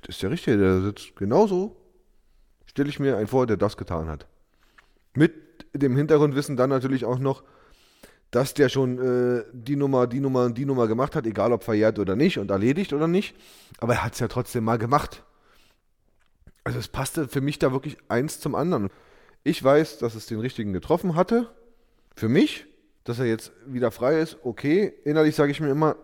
das 0.00 0.16
ist 0.16 0.22
der 0.22 0.30
Richtige, 0.30 0.56
der 0.56 0.80
sitzt 0.80 1.16
genauso. 1.16 1.76
Stelle 2.66 2.88
ich 2.88 2.98
mir 2.98 3.16
einen 3.16 3.26
vor, 3.26 3.46
der 3.46 3.56
das 3.56 3.76
getan 3.76 4.08
hat. 4.08 4.26
Mit 5.14 5.32
dem 5.74 5.96
Hintergrundwissen 5.96 6.56
dann 6.56 6.70
natürlich 6.70 7.04
auch 7.04 7.18
noch, 7.18 7.42
dass 8.30 8.54
der 8.54 8.70
schon 8.70 8.98
äh, 8.98 9.44
die 9.52 9.76
Nummer, 9.76 10.06
die 10.06 10.20
Nummer 10.20 10.46
und 10.46 10.56
die 10.56 10.64
Nummer 10.64 10.88
gemacht 10.88 11.14
hat, 11.14 11.26
egal 11.26 11.52
ob 11.52 11.64
verjährt 11.64 11.98
oder 11.98 12.16
nicht 12.16 12.38
und 12.38 12.50
erledigt 12.50 12.92
oder 12.94 13.06
nicht. 13.06 13.36
Aber 13.78 13.94
er 13.94 14.04
hat 14.04 14.14
es 14.14 14.20
ja 14.20 14.28
trotzdem 14.28 14.64
mal 14.64 14.78
gemacht. 14.78 15.22
Also 16.64 16.78
es 16.78 16.88
passte 16.88 17.28
für 17.28 17.40
mich 17.40 17.58
da 17.58 17.72
wirklich 17.72 17.98
eins 18.08 18.40
zum 18.40 18.54
anderen. 18.54 18.88
Ich 19.44 19.62
weiß, 19.62 19.98
dass 19.98 20.14
es 20.14 20.26
den 20.26 20.40
richtigen 20.40 20.72
getroffen 20.72 21.14
hatte. 21.14 21.50
Für 22.14 22.28
mich, 22.28 22.66
dass 23.04 23.18
er 23.18 23.26
jetzt 23.26 23.52
wieder 23.66 23.90
frei 23.90 24.20
ist, 24.20 24.38
okay. 24.44 24.92
Innerlich 25.04 25.34
sage 25.34 25.50
ich 25.50 25.60
mir 25.60 25.70
immer, 25.70 25.96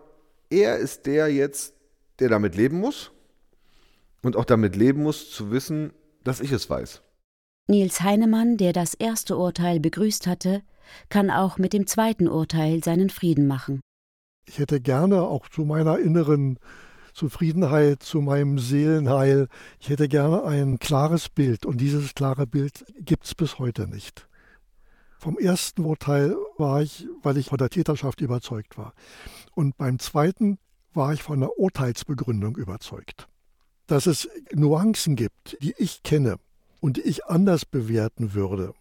er 0.49 0.77
ist 0.77 1.05
der 1.05 1.29
jetzt, 1.29 1.73
der 2.19 2.29
damit 2.29 2.55
leben 2.55 2.79
muss. 2.79 3.11
Und 4.21 4.35
auch 4.35 4.45
damit 4.45 4.75
leben 4.75 5.03
muss, 5.03 5.31
zu 5.31 5.51
wissen, 5.51 5.93
dass 6.23 6.41
ich 6.41 6.51
es 6.51 6.69
weiß. 6.69 7.01
Nils 7.67 8.01
Heinemann, 8.01 8.57
der 8.57 8.73
das 8.73 8.93
erste 8.93 9.37
Urteil 9.37 9.79
begrüßt 9.79 10.27
hatte, 10.27 10.63
kann 11.09 11.29
auch 11.29 11.57
mit 11.57 11.71
dem 11.71 11.85
zweiten 11.87 12.27
Urteil 12.27 12.83
seinen 12.83 13.09
Frieden 13.09 13.47
machen. 13.47 13.79
Ich 14.47 14.57
hätte 14.57 14.81
gerne 14.81 15.21
auch 15.21 15.47
zu 15.47 15.63
meiner 15.63 15.99
inneren 15.99 16.57
Zufriedenheit, 17.13 18.01
zu 18.01 18.21
meinem 18.21 18.57
Seelenheil, 18.57 19.47
ich 19.79 19.89
hätte 19.89 20.07
gerne 20.07 20.43
ein 20.43 20.79
klares 20.79 21.29
Bild 21.29 21.65
und 21.65 21.79
dieses 21.79 22.15
klare 22.15 22.47
Bild 22.47 22.85
gibt 22.99 23.25
es 23.25 23.35
bis 23.35 23.59
heute 23.59 23.87
nicht. 23.87 24.27
Vom 25.19 25.37
ersten 25.37 25.85
Urteil 25.85 26.35
war 26.57 26.81
ich, 26.81 27.07
weil 27.21 27.37
ich 27.37 27.47
von 27.47 27.57
der 27.57 27.69
Täterschaft 27.69 28.21
überzeugt 28.21 28.77
war. 28.77 28.93
Und 29.53 29.77
beim 29.77 29.99
zweiten 29.99 30.57
war 30.93 31.13
ich 31.13 31.21
von 31.21 31.41
der 31.41 31.59
Urteilsbegründung 31.59 32.55
überzeugt. 32.55 33.27
Dass 33.89 34.05
es 34.05 34.29
Nuancen 34.53 35.15
gibt, 35.15 35.57
die 35.61 35.73
ich 35.79 36.03
kenne 36.03 36.37
und 36.79 36.97
die 36.97 37.01
ich 37.01 37.25
anders 37.25 37.65
bewerten 37.65 38.35
würde, 38.35 38.75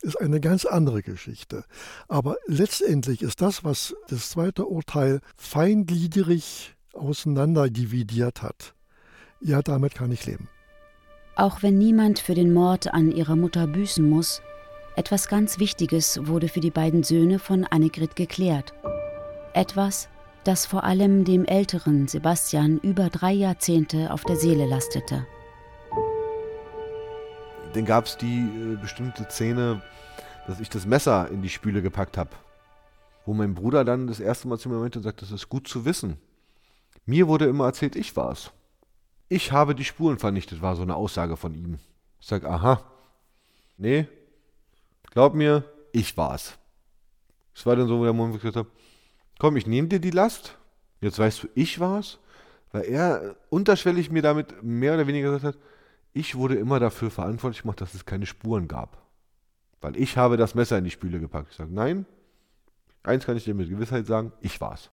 ist 0.00 0.18
eine 0.18 0.40
ganz 0.40 0.64
andere 0.64 1.02
Geschichte. 1.02 1.64
Aber 2.08 2.36
letztendlich 2.46 3.20
ist 3.20 3.42
das, 3.42 3.64
was 3.64 3.94
das 4.08 4.30
zweite 4.30 4.64
Urteil 4.64 5.20
feingliedrig 5.36 6.74
auseinanderdividiert 6.94 8.40
hat, 8.40 8.74
ja, 9.42 9.60
damit 9.60 9.94
kann 9.94 10.10
ich 10.10 10.24
leben. 10.24 10.48
Auch 11.34 11.62
wenn 11.62 11.76
niemand 11.76 12.18
für 12.18 12.34
den 12.34 12.54
Mord 12.54 12.94
an 12.94 13.12
ihrer 13.12 13.36
Mutter 13.36 13.66
büßen 13.66 14.08
muss, 14.08 14.40
etwas 14.96 15.28
ganz 15.28 15.58
Wichtiges 15.58 16.26
wurde 16.26 16.48
für 16.48 16.60
die 16.60 16.70
beiden 16.70 17.02
Söhne 17.02 17.38
von 17.38 17.64
Annegret 17.64 18.16
geklärt. 18.16 18.72
Etwas, 19.52 20.08
das 20.46 20.66
vor 20.66 20.84
allem 20.84 21.24
dem 21.24 21.44
älteren 21.44 22.08
Sebastian 22.08 22.78
über 22.78 23.08
drei 23.10 23.32
Jahrzehnte 23.32 24.12
auf 24.12 24.22
der 24.24 24.36
Seele 24.36 24.66
lastete. 24.66 25.26
Dann 27.72 27.84
gab 27.84 28.06
es 28.06 28.16
die 28.16 28.38
äh, 28.38 28.76
bestimmte 28.76 29.24
Szene, 29.24 29.82
dass 30.46 30.60
ich 30.60 30.70
das 30.70 30.86
Messer 30.86 31.28
in 31.30 31.42
die 31.42 31.48
Spüle 31.48 31.82
gepackt 31.82 32.16
habe. 32.16 32.30
Wo 33.24 33.34
mein 33.34 33.54
Bruder 33.54 33.84
dann 33.84 34.06
das 34.06 34.20
erste 34.20 34.46
Mal 34.48 34.58
zu 34.58 34.68
mir 34.68 34.78
meinte 34.78 34.98
und 34.98 35.02
sagt, 35.02 35.20
das 35.20 35.32
ist 35.32 35.48
gut 35.48 35.66
zu 35.66 35.84
wissen. 35.84 36.16
Mir 37.04 37.26
wurde 37.28 37.46
immer 37.46 37.66
erzählt, 37.66 37.96
ich 37.96 38.14
war's. 38.16 38.52
Ich 39.28 39.50
habe 39.50 39.74
die 39.74 39.84
Spuren 39.84 40.18
vernichtet, 40.18 40.62
war 40.62 40.76
so 40.76 40.82
eine 40.82 40.94
Aussage 40.94 41.36
von 41.36 41.54
ihm. 41.54 41.78
Ich 42.20 42.26
sage, 42.26 42.48
aha, 42.48 42.82
nee, 43.76 44.06
glaub 45.10 45.34
mir, 45.34 45.64
ich 45.92 46.16
war's. 46.16 46.56
Es 47.54 47.66
war 47.66 47.74
dann 47.74 47.88
so, 47.88 47.98
wo 47.98 48.04
der 48.04 48.12
Moment 48.12 48.40
gesagt 48.40 48.56
hat, 48.56 48.66
komm, 49.38 49.56
ich 49.56 49.66
nehme 49.66 49.88
dir 49.88 50.00
die 50.00 50.10
Last, 50.10 50.56
jetzt 51.00 51.18
weißt 51.18 51.42
du, 51.42 51.48
ich 51.54 51.80
war's, 51.80 52.18
weil 52.72 52.82
er 52.84 53.36
unterschwellig 53.50 54.10
mir 54.10 54.22
damit 54.22 54.62
mehr 54.62 54.94
oder 54.94 55.06
weniger 55.06 55.30
gesagt 55.30 55.56
hat, 55.56 55.62
ich 56.12 56.34
wurde 56.34 56.54
immer 56.54 56.80
dafür 56.80 57.10
verantwortlich 57.10 57.62
gemacht, 57.62 57.80
dass 57.80 57.94
es 57.94 58.06
keine 58.06 58.26
Spuren 58.26 58.68
gab. 58.68 59.06
Weil 59.80 59.96
ich 59.96 60.16
habe 60.16 60.36
das 60.36 60.54
Messer 60.54 60.78
in 60.78 60.84
die 60.84 60.90
Spüle 60.90 61.20
gepackt. 61.20 61.48
Ich 61.50 61.56
sage, 61.56 61.72
nein, 61.72 62.06
eins 63.02 63.26
kann 63.26 63.36
ich 63.36 63.44
dir 63.44 63.54
mit 63.54 63.68
Gewissheit 63.68 64.06
sagen, 64.06 64.32
ich 64.40 64.60
war's. 64.60 64.90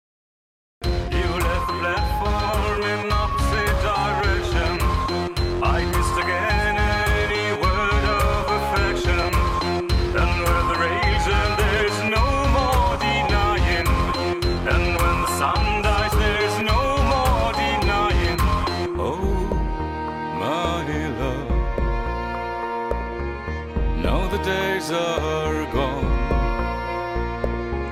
Are 24.91 25.65
gone. 25.71 26.05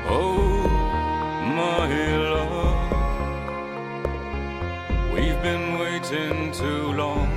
Oh, 0.10 0.68
my 1.56 1.88
love, 2.18 2.92
we've 5.14 5.42
been 5.42 5.80
waiting 5.80 6.52
too 6.52 6.94
long. 6.94 7.28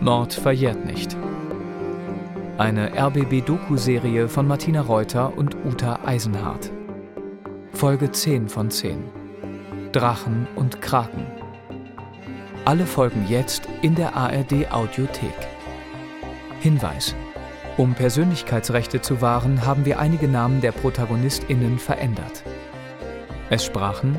Mord 0.00 0.34
verjährt 0.34 0.84
nicht. 0.84 1.16
Eine 2.58 2.92
RBB-Doku-Serie 2.94 4.28
von 4.28 4.46
Martina 4.46 4.82
Reuter 4.82 5.36
und 5.36 5.56
Uta 5.64 6.00
Eisenhardt. 6.04 6.70
Folge 7.72 8.12
10 8.12 8.48
von 8.48 8.70
10. 8.70 9.02
Drachen 9.92 10.46
und 10.54 10.80
Kraken. 10.80 11.26
Alle 12.64 12.86
Folgen 12.86 13.26
jetzt 13.28 13.68
in 13.82 13.94
der 13.94 14.14
ARD 14.14 14.70
Audiothek. 14.70 15.34
Hinweis: 16.60 17.14
Um 17.76 17.94
Persönlichkeitsrechte 17.94 19.00
zu 19.00 19.20
wahren, 19.20 19.66
haben 19.66 19.84
wir 19.84 19.98
einige 19.98 20.28
Namen 20.28 20.60
der 20.60 20.70
ProtagonistInnen 20.70 21.80
verändert. 21.80 22.44
Es 23.50 23.64
sprachen 23.64 24.16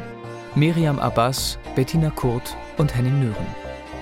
Miriam 0.56 0.99
Abbas, 0.99 1.58
Bettina 1.74 2.10
Kurt 2.10 2.58
und 2.78 2.93
Henning 2.93 3.22
Nören. 3.22 3.47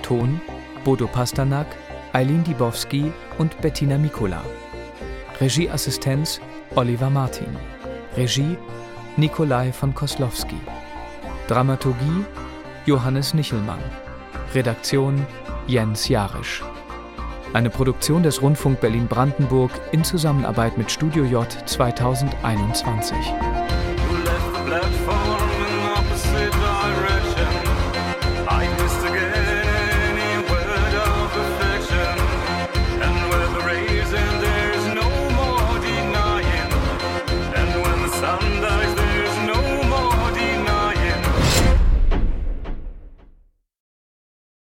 Ton 0.02 0.40
Bodo 0.82 1.06
Pasternak, 1.06 1.66
Eileen 2.12 2.42
Dibowski 2.42 3.12
und 3.38 3.60
Bettina 3.60 3.96
Mikula. 3.96 4.42
Regieassistenz 5.40 6.40
Oliver 6.74 7.10
Martin. 7.10 7.56
Regie 8.16 8.56
Nikolai 9.16 9.72
von 9.72 9.94
Koslowski. 9.94 10.60
Dramaturgie 11.46 12.24
Johannes 12.86 13.34
Nichelmann. 13.34 13.82
Redaktion 14.52 15.24
Jens 15.68 16.08
Jarisch. 16.08 16.62
Eine 17.54 17.70
Produktion 17.70 18.24
des 18.24 18.42
Rundfunk 18.42 18.80
Berlin-Brandenburg 18.80 19.70
in 19.92 20.02
Zusammenarbeit 20.02 20.76
mit 20.76 20.90
Studio 20.90 21.24
J 21.24 21.46
2021. 21.66 23.16